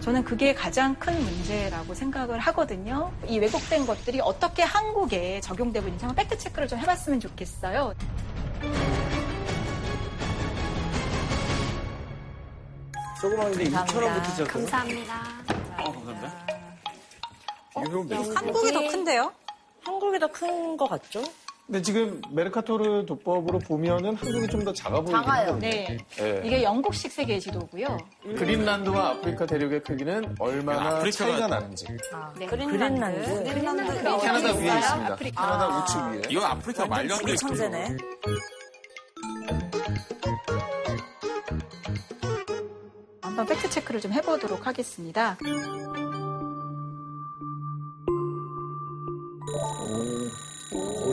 [0.00, 3.12] 저는 그게 가장 큰 문제라고 생각을 하거든요.
[3.28, 7.94] 이 왜곡된 것들이 어떻게 한국에 적용되고 있는지 한번 팩트 체크를 좀 해봤으면 좋겠어요.
[13.20, 14.04] 조그만 게 6천 감사합니다.
[14.06, 14.44] 원부터.
[14.44, 15.14] 감사합니다.
[15.78, 16.46] 어, 감사합니다.
[17.76, 18.40] 해보면 되겠다.
[18.40, 19.32] 한국이 더 큰데요?
[19.84, 21.22] 한국이 더 큰 것 같죠?
[21.70, 25.48] 근데 지금 메르카토르 도법으로 보면은 한국이 좀 더 작아 보이긴 작아요.
[25.50, 25.58] 하거든요.
[25.70, 25.98] 네.
[26.18, 26.42] 예.
[26.44, 27.96] 이게 영국식 세계 지도고요.
[28.36, 31.86] 그린란드와 아프리카 대륙의 크기는 얼마나 아프리카가- 차이가 나는지.
[32.40, 32.46] 네.
[32.46, 33.44] 그린란드.
[33.44, 34.66] 그린란드가 캐나다 위에?
[34.78, 35.12] 있습니다.
[35.12, 35.42] 아프리카.
[35.46, 36.22] 캐나다 우측 위에.
[36.30, 37.36] 이건 아프리카 말년도.
[37.36, 37.96] 천재네.
[43.22, 45.36] 한번 팩트 체크를 좀 해보도록 하겠습니다.
[49.52, 50.30] 오,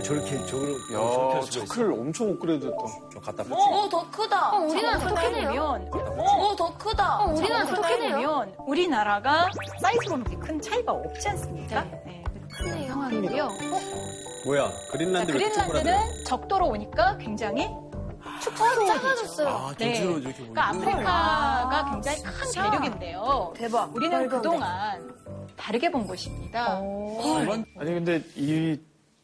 [0.03, 1.65] 저렇게, 저걸, 저렇게 야, 할 수가 있어.
[1.65, 2.77] 차클 엄청 업그레이드 했다.
[3.11, 3.53] 저 갖다 붙이.
[3.55, 4.51] 오, 더 크다.
[4.55, 5.49] 어, 우리나라 더 크네요.
[5.49, 7.19] 보면, 오, 더 크다.
[7.19, 8.11] 어, 우리나라 더 크다 크네요.
[8.15, 9.49] 보면 우리나라가
[9.81, 11.83] 사이즈로는 그렇게 큰 차이가 없지 않습니까?
[12.05, 12.23] 네.
[12.51, 12.87] 크네요.
[12.93, 13.49] 상황이고요.
[14.45, 14.67] 뭐야?
[14.69, 15.83] 자, 그린란드를 그쪽으로 하더라고요.
[15.83, 17.67] 그린란드는 적도로 오니까 굉장히
[18.41, 19.47] 축소로 작아졌어요.
[19.47, 19.99] 아, 네.
[20.01, 23.53] 그러니까 아프리카가 굉장히 큰 대륙인데요.
[23.55, 23.95] 대박.
[23.95, 24.27] 우리는 돼.
[24.27, 25.13] 그동안
[25.55, 26.77] 다르게 본 것입니다.
[26.77, 28.79] 아니 근데 이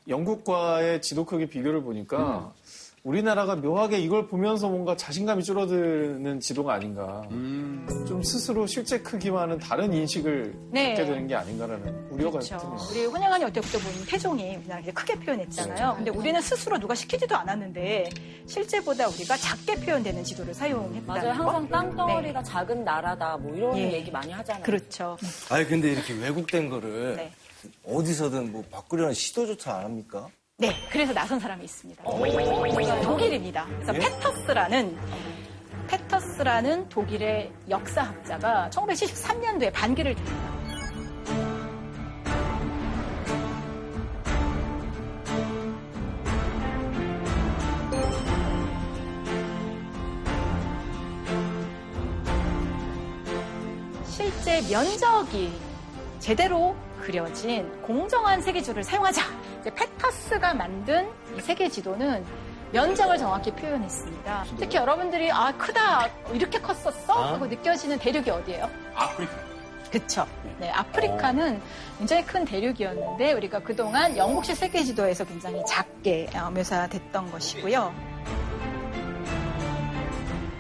[0.08, 2.54] 영국과의 지도 크기 비교를 보니까
[3.04, 7.28] 우리나라가 묘하게 이걸 보면서 뭔가 자신감이 줄어드는 지도가 아닌가.
[7.32, 7.86] 음.
[8.08, 10.94] 좀 스스로 실제 크기와는 다른 인식을 네.
[10.94, 12.58] 갖게 되는 게 아닌가라는 우려가 그렇죠.
[12.58, 12.78] 드네요.
[12.90, 15.96] 우리 혼양한이 어때부터 보면 태종이 우리나라 이렇게 크게 표현했잖아요.
[15.98, 18.10] 근데 우리는 스스로 누가 시키지도 않았는데
[18.46, 21.38] 실제보다 우리가 작게 표현되는 지도를 사용했다는 맞아요.
[21.38, 21.44] 거.
[21.52, 22.50] 항상 땅덩어리가 네.
[22.50, 23.92] 작은 나라다 뭐 이런 예.
[23.92, 24.64] 얘기 많이 하잖아요.
[24.64, 25.18] 그렇죠.
[25.50, 27.32] 아니, 근데 이렇게 왜곡된 거를 네.
[27.86, 30.28] 어디서든 뭐 바꾸려는 시도조차 안 합니까?
[30.58, 32.04] 네, 그래서 나선 사람이 있습니다.
[33.04, 33.66] 독일입니다.
[33.66, 34.00] 그래서 예?
[34.00, 34.98] 페터스라는
[35.88, 40.54] 페터스라는 독일의 역사학자가 1973년도에 반기를 듭니다.
[54.06, 55.52] 실제 면적이
[56.20, 59.22] 제대로 그려진 공정한 세계지도를 사용하자.
[59.60, 62.26] 이제 페터스가 만든 이 세계지도는
[62.72, 64.46] 면적을 정확히 표현했습니다.
[64.58, 68.70] 특히 여러분들이 아 크다 이렇게 컸었어 하고 느껴지는 대륙이 어디예요?
[68.96, 69.34] 아프리카.
[69.92, 70.26] 그쵸.
[70.60, 71.62] 네, 아프리카는
[72.00, 77.94] 굉장히 큰 대륙이었는데 우리가 그동안 영국식 세계지도에서 굉장히 작게 어, 묘사됐던 것이고요.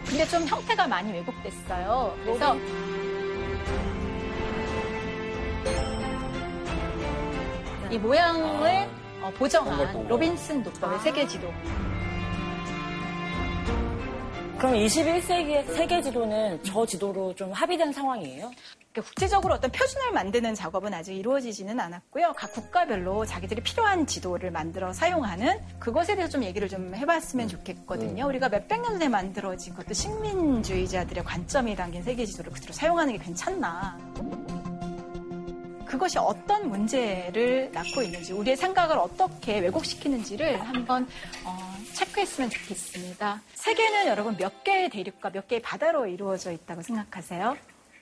[0.05, 2.15] 근데 좀 형태가 많이 왜곡됐어요.
[2.23, 2.55] 그래서
[7.93, 8.89] 이 모양을
[9.21, 11.47] 어, 보정한 로빈슨 도법의 세계 지도.
[14.57, 18.49] 그럼 21세기의 세계 지도는 저 지도로 좀 합의된 상황이에요?
[18.95, 22.33] 국제적으로 어떤 표준을 만드는 작업은 아직 이루어지지는 않았고요.
[22.35, 28.25] 각 국가별로 자기들이 필요한 지도를 만들어 사용하는 그것에 대해서 좀 얘기를 좀 해봤으면 좋겠거든요.
[28.25, 33.99] 우리가 몇백 년 전에 만들어진 것도 식민주의자들의 관점이 담긴 세계 지도를 그대로 사용하는 게 괜찮나.
[35.93, 41.07] 그것이 어떤 문제를 낳고 있는지, 우리의 생각을 어떻게 왜곡시키는지를 한번
[41.45, 43.39] 어, 체크했으면 좋겠습니다.
[43.53, 47.55] 세계는 여러분 몇 개의 대륙과 몇 개의 바다로 이루어져 있다고 생각하세요?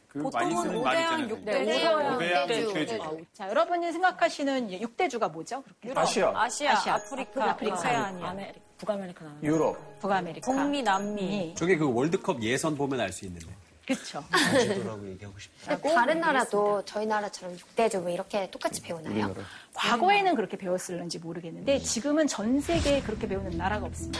[0.07, 2.61] 그 오대양 육대주.
[2.61, 3.25] 육대주.
[3.33, 5.61] 자, 여러분이 생각하시는 육대주가 뭐죠?
[5.61, 9.25] 그렇게 아시아, 아시아, 아시아, 아프리카, 아프리카, 오세아니아, 아메리, 북아메리카.
[9.43, 9.99] 유럽.
[9.99, 11.55] 북아메리카, 북미, 남미.
[11.55, 13.47] 저게 그 월드컵 예선 보면 알 수 있는데.
[13.85, 14.23] 그렇죠.
[14.59, 15.77] 지도라고 얘기하고 싶다.
[15.79, 19.35] 다른 나라도 저희 나라처럼 육대주 뭐 이렇게 똑같이 배우나요?
[19.73, 24.19] 과거에는 그렇게 배웠을는지 모르겠는데 지금은 전 세계에 그렇게 배우는 나라가 없습니다.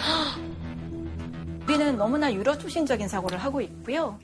[1.67, 4.19] 우리는 너무나 유럽 투신적인 사고를 하고 있고요.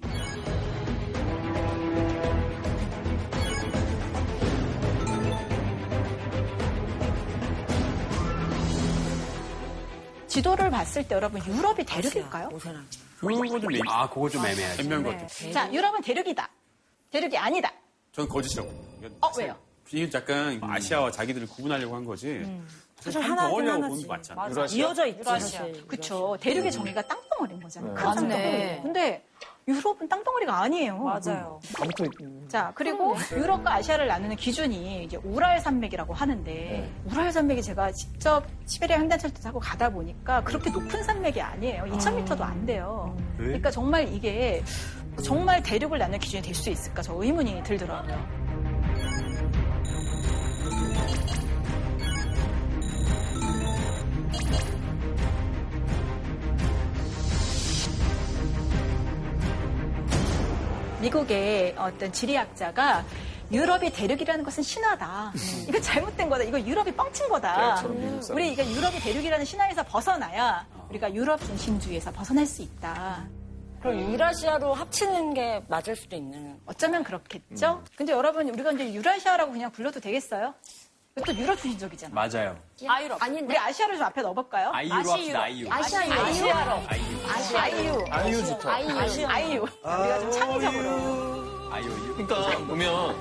[10.28, 12.49] 지도를 봤을 때 여러분 유럽이 대륙일까요?
[12.49, 12.59] 그거
[13.59, 13.82] 좀 얘기.
[13.88, 14.82] 아, 그거 좀 애매하지.
[14.82, 15.51] 애매한 것 같아요.
[15.53, 16.49] 자, 유럽은 대륙이다.
[17.11, 17.71] 대륙이 아니다.
[18.11, 18.69] 저는 거짓이라고.
[19.21, 19.55] 어, 왜요?
[19.91, 22.45] 이게 약간 아시아와 자기들을 구분하려고 한 거지.
[22.99, 23.21] 사실.
[23.21, 24.41] 보는 게 맞잖아.
[24.41, 24.51] 맞아.
[24.51, 24.78] 유라시아.
[24.78, 25.88] 이어져 있지, 사실.
[25.88, 26.36] 그쵸.
[26.41, 27.93] 대륙의 정의가 땅덩어리인 거잖아요.
[27.93, 27.97] 네.
[27.99, 28.28] 큰 맞네.
[28.28, 28.82] 땅덩어리.
[28.84, 29.25] 근데
[29.68, 30.97] 유럽은 땅덩어리가 아니에요.
[30.97, 31.59] 맞아요.
[32.22, 32.47] 있는.
[32.47, 38.97] 자, 그리고 유럽과 아시아를 나누는 기준이 이제 우랄 산맥이라고 하는데 우랄 산맥이 제가 직접 시베리아
[38.99, 41.84] 횡단철도 타고 가다 보니까 그렇게 높은 산맥이 아니에요.
[41.84, 43.13] 2,000m도 안 돼요.
[43.36, 44.63] 그러니까 정말 이게
[45.22, 48.47] 정말 대륙을 나누는 기준이 될 수 있을까 저 의문이 들더라고요.
[61.08, 63.05] 미국의 어떤 지리학자가
[63.51, 65.32] 유럽이 대륙이라는 것은 신화다.
[65.70, 66.43] 이거 잘못된 거다.
[66.43, 67.82] 이거 유럽이 뻥친 거다.
[67.88, 68.20] 네.
[68.32, 73.26] 우리 이게 유럽이 대륙이라는 신화에서 벗어나야 우리가 유럽 중심주의에서 벗어날 수 있다.
[73.80, 76.60] 그럼 유라시아로 합치는 게 맞을 수도 있는.
[76.66, 77.84] 어쩌면 그렇겠죠.
[77.95, 80.53] 근데 여러분 우리가 이제 유라시아라고 그냥 불러도 되겠어요?
[81.18, 82.13] 이것도 유럽 중심적이잖아.
[82.13, 82.55] 맞아요.
[82.88, 83.22] 아유럽.
[83.22, 83.45] 아닌데?
[83.47, 84.70] 우리 아시아를 좀 앞에 넣어볼까요?
[84.72, 85.68] 아이유로 합시다, 아이유.
[85.70, 86.26] 아시아 유럽.
[86.28, 86.72] 아시아로.
[86.88, 87.57] 아이유.
[87.57, 88.05] 아이유.
[88.11, 88.72] 아이유 좋다.
[88.72, 89.28] 아이유.
[89.28, 89.61] 아이유.
[89.61, 91.72] 우리가 좀 창의적으로.
[91.72, 92.13] 아이유.
[92.15, 93.15] 그러니까 보면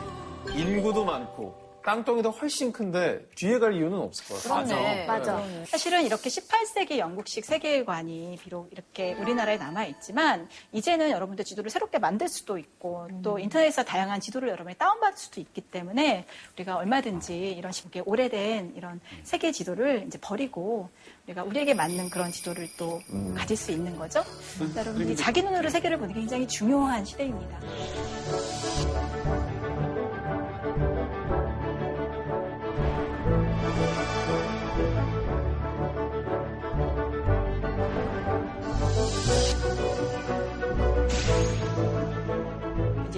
[0.54, 4.66] 인구도 많고 땅덩이도 훨씬 큰데 뒤에 갈 이유는 없을 것 같아요.
[4.66, 5.06] 그렇네.
[5.06, 5.40] 맞아.
[5.66, 12.58] 사실은 이렇게 18세기 영국식 세계관이 비록 이렇게 우리나라에 남아있지만 이제는 여러분들 지도를 새롭게 만들 수도
[12.58, 16.26] 있고 또 인터넷에서 다양한 지도를 여러분이 다운받을 수도 있기 때문에
[16.56, 20.90] 우리가 얼마든지 이런 식의 오래된 이런 세계 지도를 이제 버리고
[21.26, 23.00] 우리가 우리에게 맞는 그런 지도를 또
[23.36, 24.24] 가질 수 있는 거죠.
[24.56, 27.60] 그러니까 여러분이 자기 눈으로 세계를 보는 게 굉장히 중요한 시대입니다.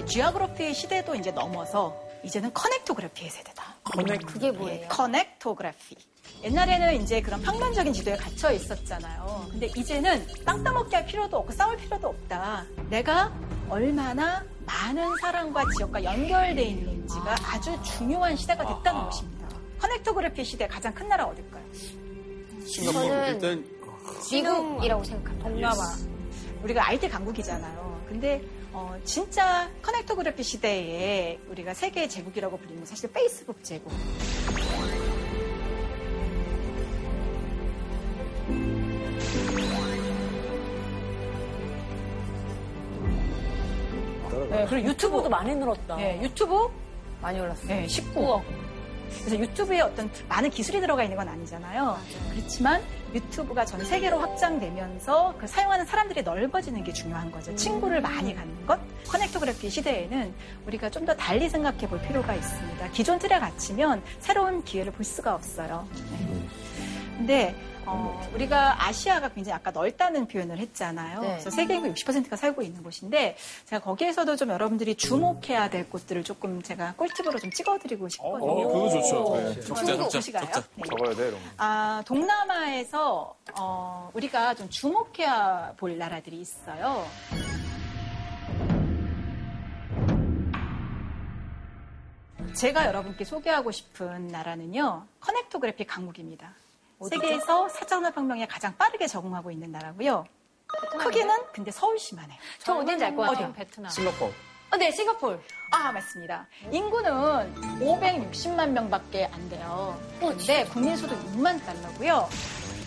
[0.09, 3.75] 지오그래피 시대도 이제 넘어서 이제는 커넥토그래피의 세대다.
[4.25, 4.87] 그게 뭐예요?
[4.89, 5.95] 커넥토그래피.
[6.43, 9.47] 옛날에는 이제 그런 평면적인 지도에 갇혀 있었잖아요.
[9.51, 12.65] 근데 이제는 땅 따먹기 할 필요도 없고 싸울 필요도 없다.
[12.89, 13.31] 내가
[13.69, 19.47] 얼마나 많은 사람과 지역과 연결돼 있는지가 아주 중요한 시대가 됐다는 것입니다.
[19.79, 21.63] 커넥토그래피 시대 가장 큰 나라 어딜까요?
[22.65, 23.07] 싱가포르.
[23.07, 23.65] 저는 일단
[24.31, 25.49] 미국이라고 생각합니다.
[25.49, 25.95] 동남아.
[26.63, 28.05] 우리가 IT 강국이잖아요.
[28.07, 33.91] 근데 어, 진짜 커넥토그래피 시대에 우리가 세계 제국이라고 불리는 건 사실 페이스북 제국.
[44.49, 45.95] 네, 그리고 유튜브 유튜브도 많이 늘었다.
[45.95, 46.69] 네, 유튜브
[47.21, 47.67] 많이 올랐어요.
[47.67, 48.68] 네, 19억.
[49.25, 51.97] 그래서 유튜브에 어떤 많은 기술이 들어가 있는 건 아니잖아요.
[52.31, 52.81] 그렇지만
[53.13, 57.53] 유튜브가 전 세계로 확장되면서 그 사용하는 사람들이 넓어지는 게 중요한 거죠.
[57.55, 58.79] 친구를 많이 갖는 것.
[59.07, 60.33] 커넥토그래피 시대에는
[60.67, 62.89] 우리가 좀 더 달리 생각해 볼 필요가 있습니다.
[62.91, 65.87] 기존 틀에 갇히면 새로운 기회를 볼 수가 없어요.
[66.11, 66.47] 네.
[67.19, 67.53] 근데
[67.85, 71.19] 어, 우리가 아시아가 굉장히 아까 넓다는 표현을 했잖아요.
[71.19, 71.27] 네.
[71.31, 76.61] 그래서 세계 인구 60%가 살고 있는 곳인데 제가 거기에서도 좀 여러분들이 주목해야 될 곳들을 조금
[76.61, 78.51] 제가 꿀팁으로 좀 찍어드리고 싶거든요.
[78.51, 79.35] 어, 그거 좋죠.
[79.35, 79.61] 네.
[79.61, 80.45] 적자, 중국 적자, 보시가요?
[80.45, 80.63] 적자.
[80.75, 80.83] 네.
[80.87, 81.49] 적어야 돼, 이런 거.
[81.57, 87.05] 아, 동남아에서 어, 우리가 좀 주목해야 볼 나라들이 있어요.
[92.53, 96.53] 제가 여러분께 소개하고 싶은 나라는요, 커넥토그래피 강국입니다.
[97.07, 100.25] 세계에서 사전화혁명에 가장 빠르게 적응하고 있는 나라고요.
[100.99, 102.39] 크기는 근데 서울시만 해요.
[102.59, 103.47] 저 어딘지 알 것 같아요.
[103.47, 103.53] 어디요?
[103.53, 103.89] 베트남.
[103.91, 104.31] 싱가포르.
[104.71, 105.41] 어, 네, 싱가폴.
[105.71, 106.45] 아, 맞습니다.
[106.71, 107.11] 인구는
[107.79, 109.99] 560만 명밖에 안 돼요.
[110.19, 112.29] 그런데 국민 소득 6만 달러고요.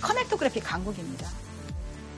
[0.00, 1.28] 커넥토그래피 강국입니다.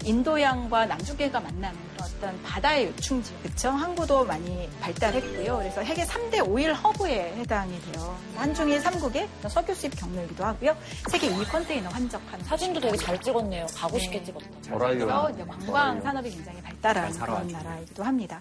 [0.05, 3.71] 인도양과 남중계가 만나는 어떤 바다의 요충지, 그쵸?
[3.71, 5.59] 항구도 많이 발달했고요.
[5.59, 8.17] 그래서 세계 3대 오일 허브에 해당이 돼요.
[8.37, 10.77] 한중일 3국의 석유 수입 경로이기도 하고요.
[11.11, 13.67] 세계 2위 컨테이너 환적하는 사진도 되게 잘 찍었네요.
[13.75, 14.25] 가고 싶게 네.
[14.25, 14.47] 찍었다.
[14.79, 18.41] 그래서 이제 관광 산업이 굉장히 발달한 그런 나라이기도 합니다.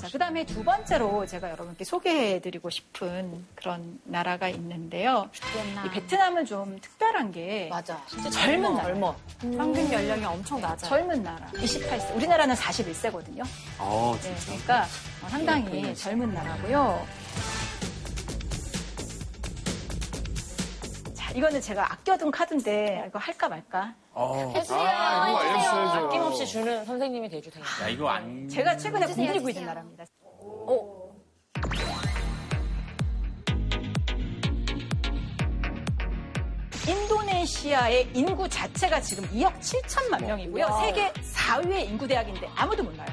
[0.00, 5.28] 자, 그 다음에 두 번째로 제가 여러분께 소개해드리고 싶은 그런 나라가 있는데요.
[5.84, 8.00] 이 베트남은 좀 특별한 게 맞아.
[8.08, 8.86] 진짜 젊은 나라.
[8.88, 9.14] 얼마?
[9.40, 10.88] 평균 연령이 엄청 낮아요.
[10.88, 11.46] 젊은 나라.
[11.54, 12.16] 28세.
[12.16, 13.42] 우리나라는 41세거든요.
[13.78, 14.44] 어, 네, 진짜.
[14.46, 14.82] 그러니까
[15.24, 17.06] 어, 상당히 젊은 나라고요.
[21.14, 23.94] 자, 이거는 제가 아껴둔 카드인데 이거 할까 말까?
[24.14, 24.78] 아, 해주세요.
[24.80, 25.70] 아, 이거 해주세요.
[25.70, 26.06] 알려주셔야죠.
[26.06, 27.64] 아낌없이 주는 선생님이 돼주세요.
[27.82, 28.48] 야, 이거 안.
[28.48, 29.62] 제가 최근에 해주세요, 공들이고 해주세요.
[29.62, 30.04] 있는 나라입니다.
[36.88, 40.64] 인도네시아의 인구 자체가 지금 2억 7천만 명이고요.
[40.64, 40.80] 와.
[40.80, 43.08] 세계 4위의 인구 대학인데 아무도 몰라요.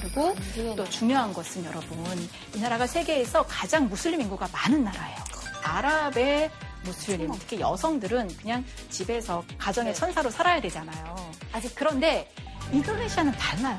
[0.00, 0.34] 그리고
[0.76, 5.16] 또 중요한 것은 여러분, 이 나라가 세계에서 가장 무슬림 인구가 많은 나라예요.
[5.62, 6.50] 아랍의
[6.84, 11.32] 무슬림, 특히 여성들은 그냥 집에서 가정의 천사로 살아야 되잖아요.
[11.52, 12.30] 아직 그런데
[12.72, 13.78] 인도네시아는 달라요.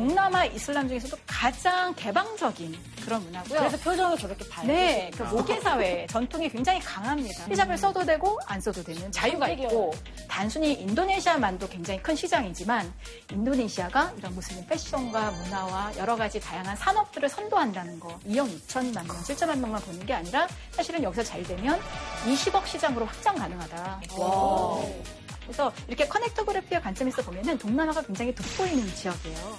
[0.00, 2.74] 동남아 이슬람 중에서도 가장 개방적인
[3.04, 3.58] 그런 문화고요.
[3.58, 7.44] 그래서 표정이 저렇게 밝으 네, 그 모계 사회 전통이 굉장히 강합니다.
[7.44, 9.92] 히잡을 써도 되고 안 써도 되는 자유가 있고
[10.26, 12.90] 단순히 인도네시아만도 굉장히 큰 시장이지만
[13.30, 19.58] 인도네시아가 이런 무슬림 패션과 문화와 여러 가지 다양한 산업들을 선도한다는 거 2억 2천만 명, 7천만
[19.58, 21.78] 명만 보는 게 아니라 사실은 여기서 잘 되면
[22.24, 24.00] 20억 시장으로 확장 가능하다.
[25.50, 29.58] 그래서 이렇게 커넥터 그래피의 관점에서 보면은 동남아가 굉장히 돋보이는 지역이에요.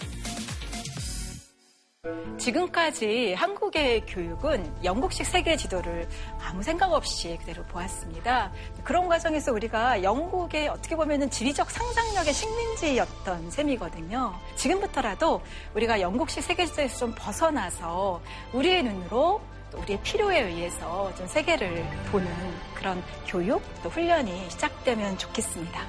[2.37, 6.07] 지금까지 한국의 교육은 영국식 세계 지도를
[6.39, 8.53] 아무 생각 없이 그대로 보았습니다.
[8.85, 14.33] 그런 과정에서 우리가 영국의 어떻게 보면 지리적 상상력의 식민지였던 셈이거든요.
[14.55, 15.41] 지금부터라도
[15.75, 18.21] 우리가 영국식 세계 지도에서 좀 벗어나서
[18.53, 19.41] 우리의 눈으로
[19.71, 22.27] 또 우리의 필요에 의해서 좀 세계를 보는
[22.75, 25.87] 그런 교육 또 훈련이 시작되면 좋겠습니다.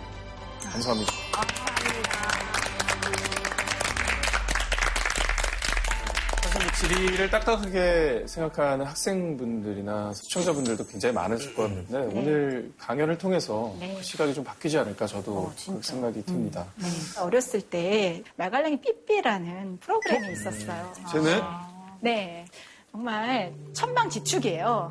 [0.71, 1.13] 감사합니다.
[6.43, 13.95] 사실 뭐 지리를 딱딱하게 생각하는 학생분들이나 시청자분들도 굉장히 많으실 것 같은데 오늘 강연을 통해서 네.
[13.97, 16.67] 그 시각이 좀 바뀌지 않을까 저도 그 생각이 듭니다.
[16.77, 16.87] 네.
[17.21, 20.93] 어렸을 때 말갈량이 삐삐라는 프로그램이 있었어요.
[21.11, 21.41] 쟤네?
[22.01, 22.45] 네.
[22.93, 24.91] 정말 천방지축이에요.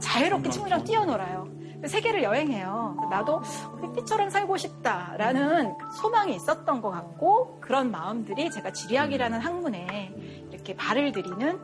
[0.00, 1.48] 자유롭게 친구랑 뛰어놀아요.
[1.86, 3.08] 세계를 여행해요.
[3.10, 3.40] 나도
[3.80, 10.12] 삐삐처럼 살고 싶다라는 소망이 있었던 것 같고 그런 마음들이 제가 지리학이라는 학문에
[10.50, 11.60] 이렇게 발을 들이는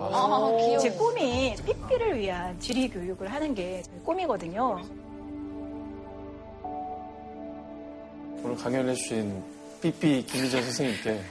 [0.00, 0.78] 아, 귀여워.
[0.78, 4.80] 제 꿈이 삐삐를 위한 지리 교육을 하는 게 꿈이거든요.
[8.42, 9.44] 오늘 강연해 주신
[9.80, 11.22] 삐삐 김희정 선생님께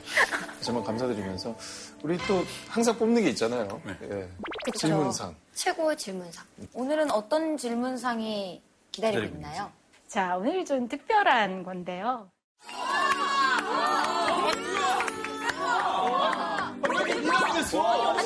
[0.66, 1.56] 한번 감사드리면서
[2.04, 3.82] 우리 또 항상 뽑는 게 있잖아요.
[4.04, 4.30] 예.
[4.66, 4.78] 그쵸.
[4.88, 5.36] 질문상.
[5.54, 6.46] 최고 질문상.
[6.74, 9.72] 오늘은 어떤 질문상이 기다리고 기다리고 있나요?
[10.08, 12.30] 자, 오늘 좀 특별한 건데요.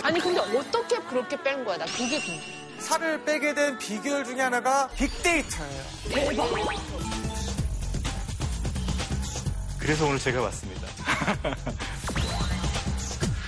[0.04, 1.78] 아니 근데 어떻게 그렇게 뺀 거야?
[1.78, 2.42] 나 그게 궁금해.
[2.80, 5.84] 살을 빼게 된 비결 중에 하나가 빅데이터예요.
[6.10, 7.03] 대박.
[9.84, 10.88] 그래서 오늘 제가 왔습니다.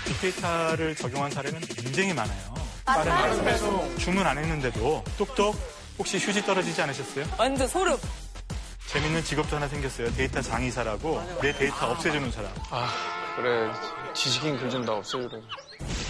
[0.05, 2.53] 빅데이터를 적용한 사례는 굉장히 많아요.
[2.85, 3.43] 빠른 맞아요.
[3.43, 5.55] 배송 주문 안 했는데도 똑똑
[5.97, 7.25] 혹시 휴지 떨어지지 않으셨어요?
[7.37, 7.97] 완전 소름.
[8.87, 10.13] 재밌는 직업도 하나 생겼어요.
[10.13, 12.51] 데이터 장의사라고 내 데이터 없애주는 사람.
[12.69, 12.89] 아
[13.37, 13.71] 그래
[14.13, 15.41] 지식인 글 좀 다 없애주래.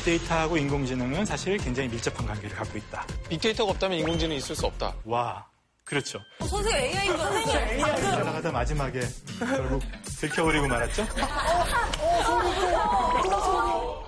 [0.04, 3.06] 빅데이터하고 인공지능은 사실 굉장히 밀접한 관계를 갖고 있다.
[3.30, 4.94] 빅데이터가 없다면 인공지능이 있을 수 없다.
[5.06, 5.46] 와,
[5.86, 6.20] 그렇죠.
[6.40, 7.80] 선생님 AI인 거 선생님.
[8.26, 9.02] 나가다 마지막에
[9.40, 9.84] 결국
[10.20, 11.06] 들켜버리고 말았죠?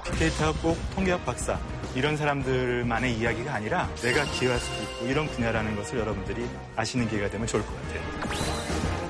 [0.06, 1.60] 빅데이터가 꼭 통계학 박사
[1.94, 7.46] 이런 사람들만의 이야기가 아니라 내가 기여할 수도 있고 이런 분야라는 것을 여러분들이 아시는 기회가 되면
[7.46, 9.08] 좋을 것 같아요.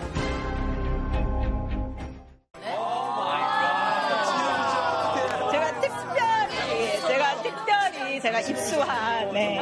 [5.52, 9.58] 제가 특별히, 제가 특별히 제가 입수한, 네,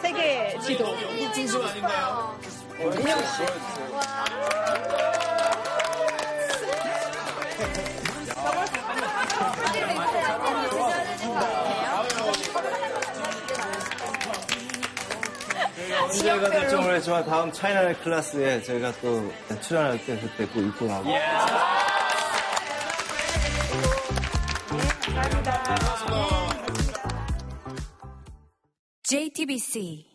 [0.00, 0.96] 세계 지도.
[1.32, 2.38] 진심 아닌가요?
[2.80, 3.42] 인형 씨.
[16.12, 21.10] 시대가 될지 모르겠지만 다음 차이나의 클래스에 저희가 또 출연할 때 그때 꼭 입고 나고.
[29.10, 30.09] JTBC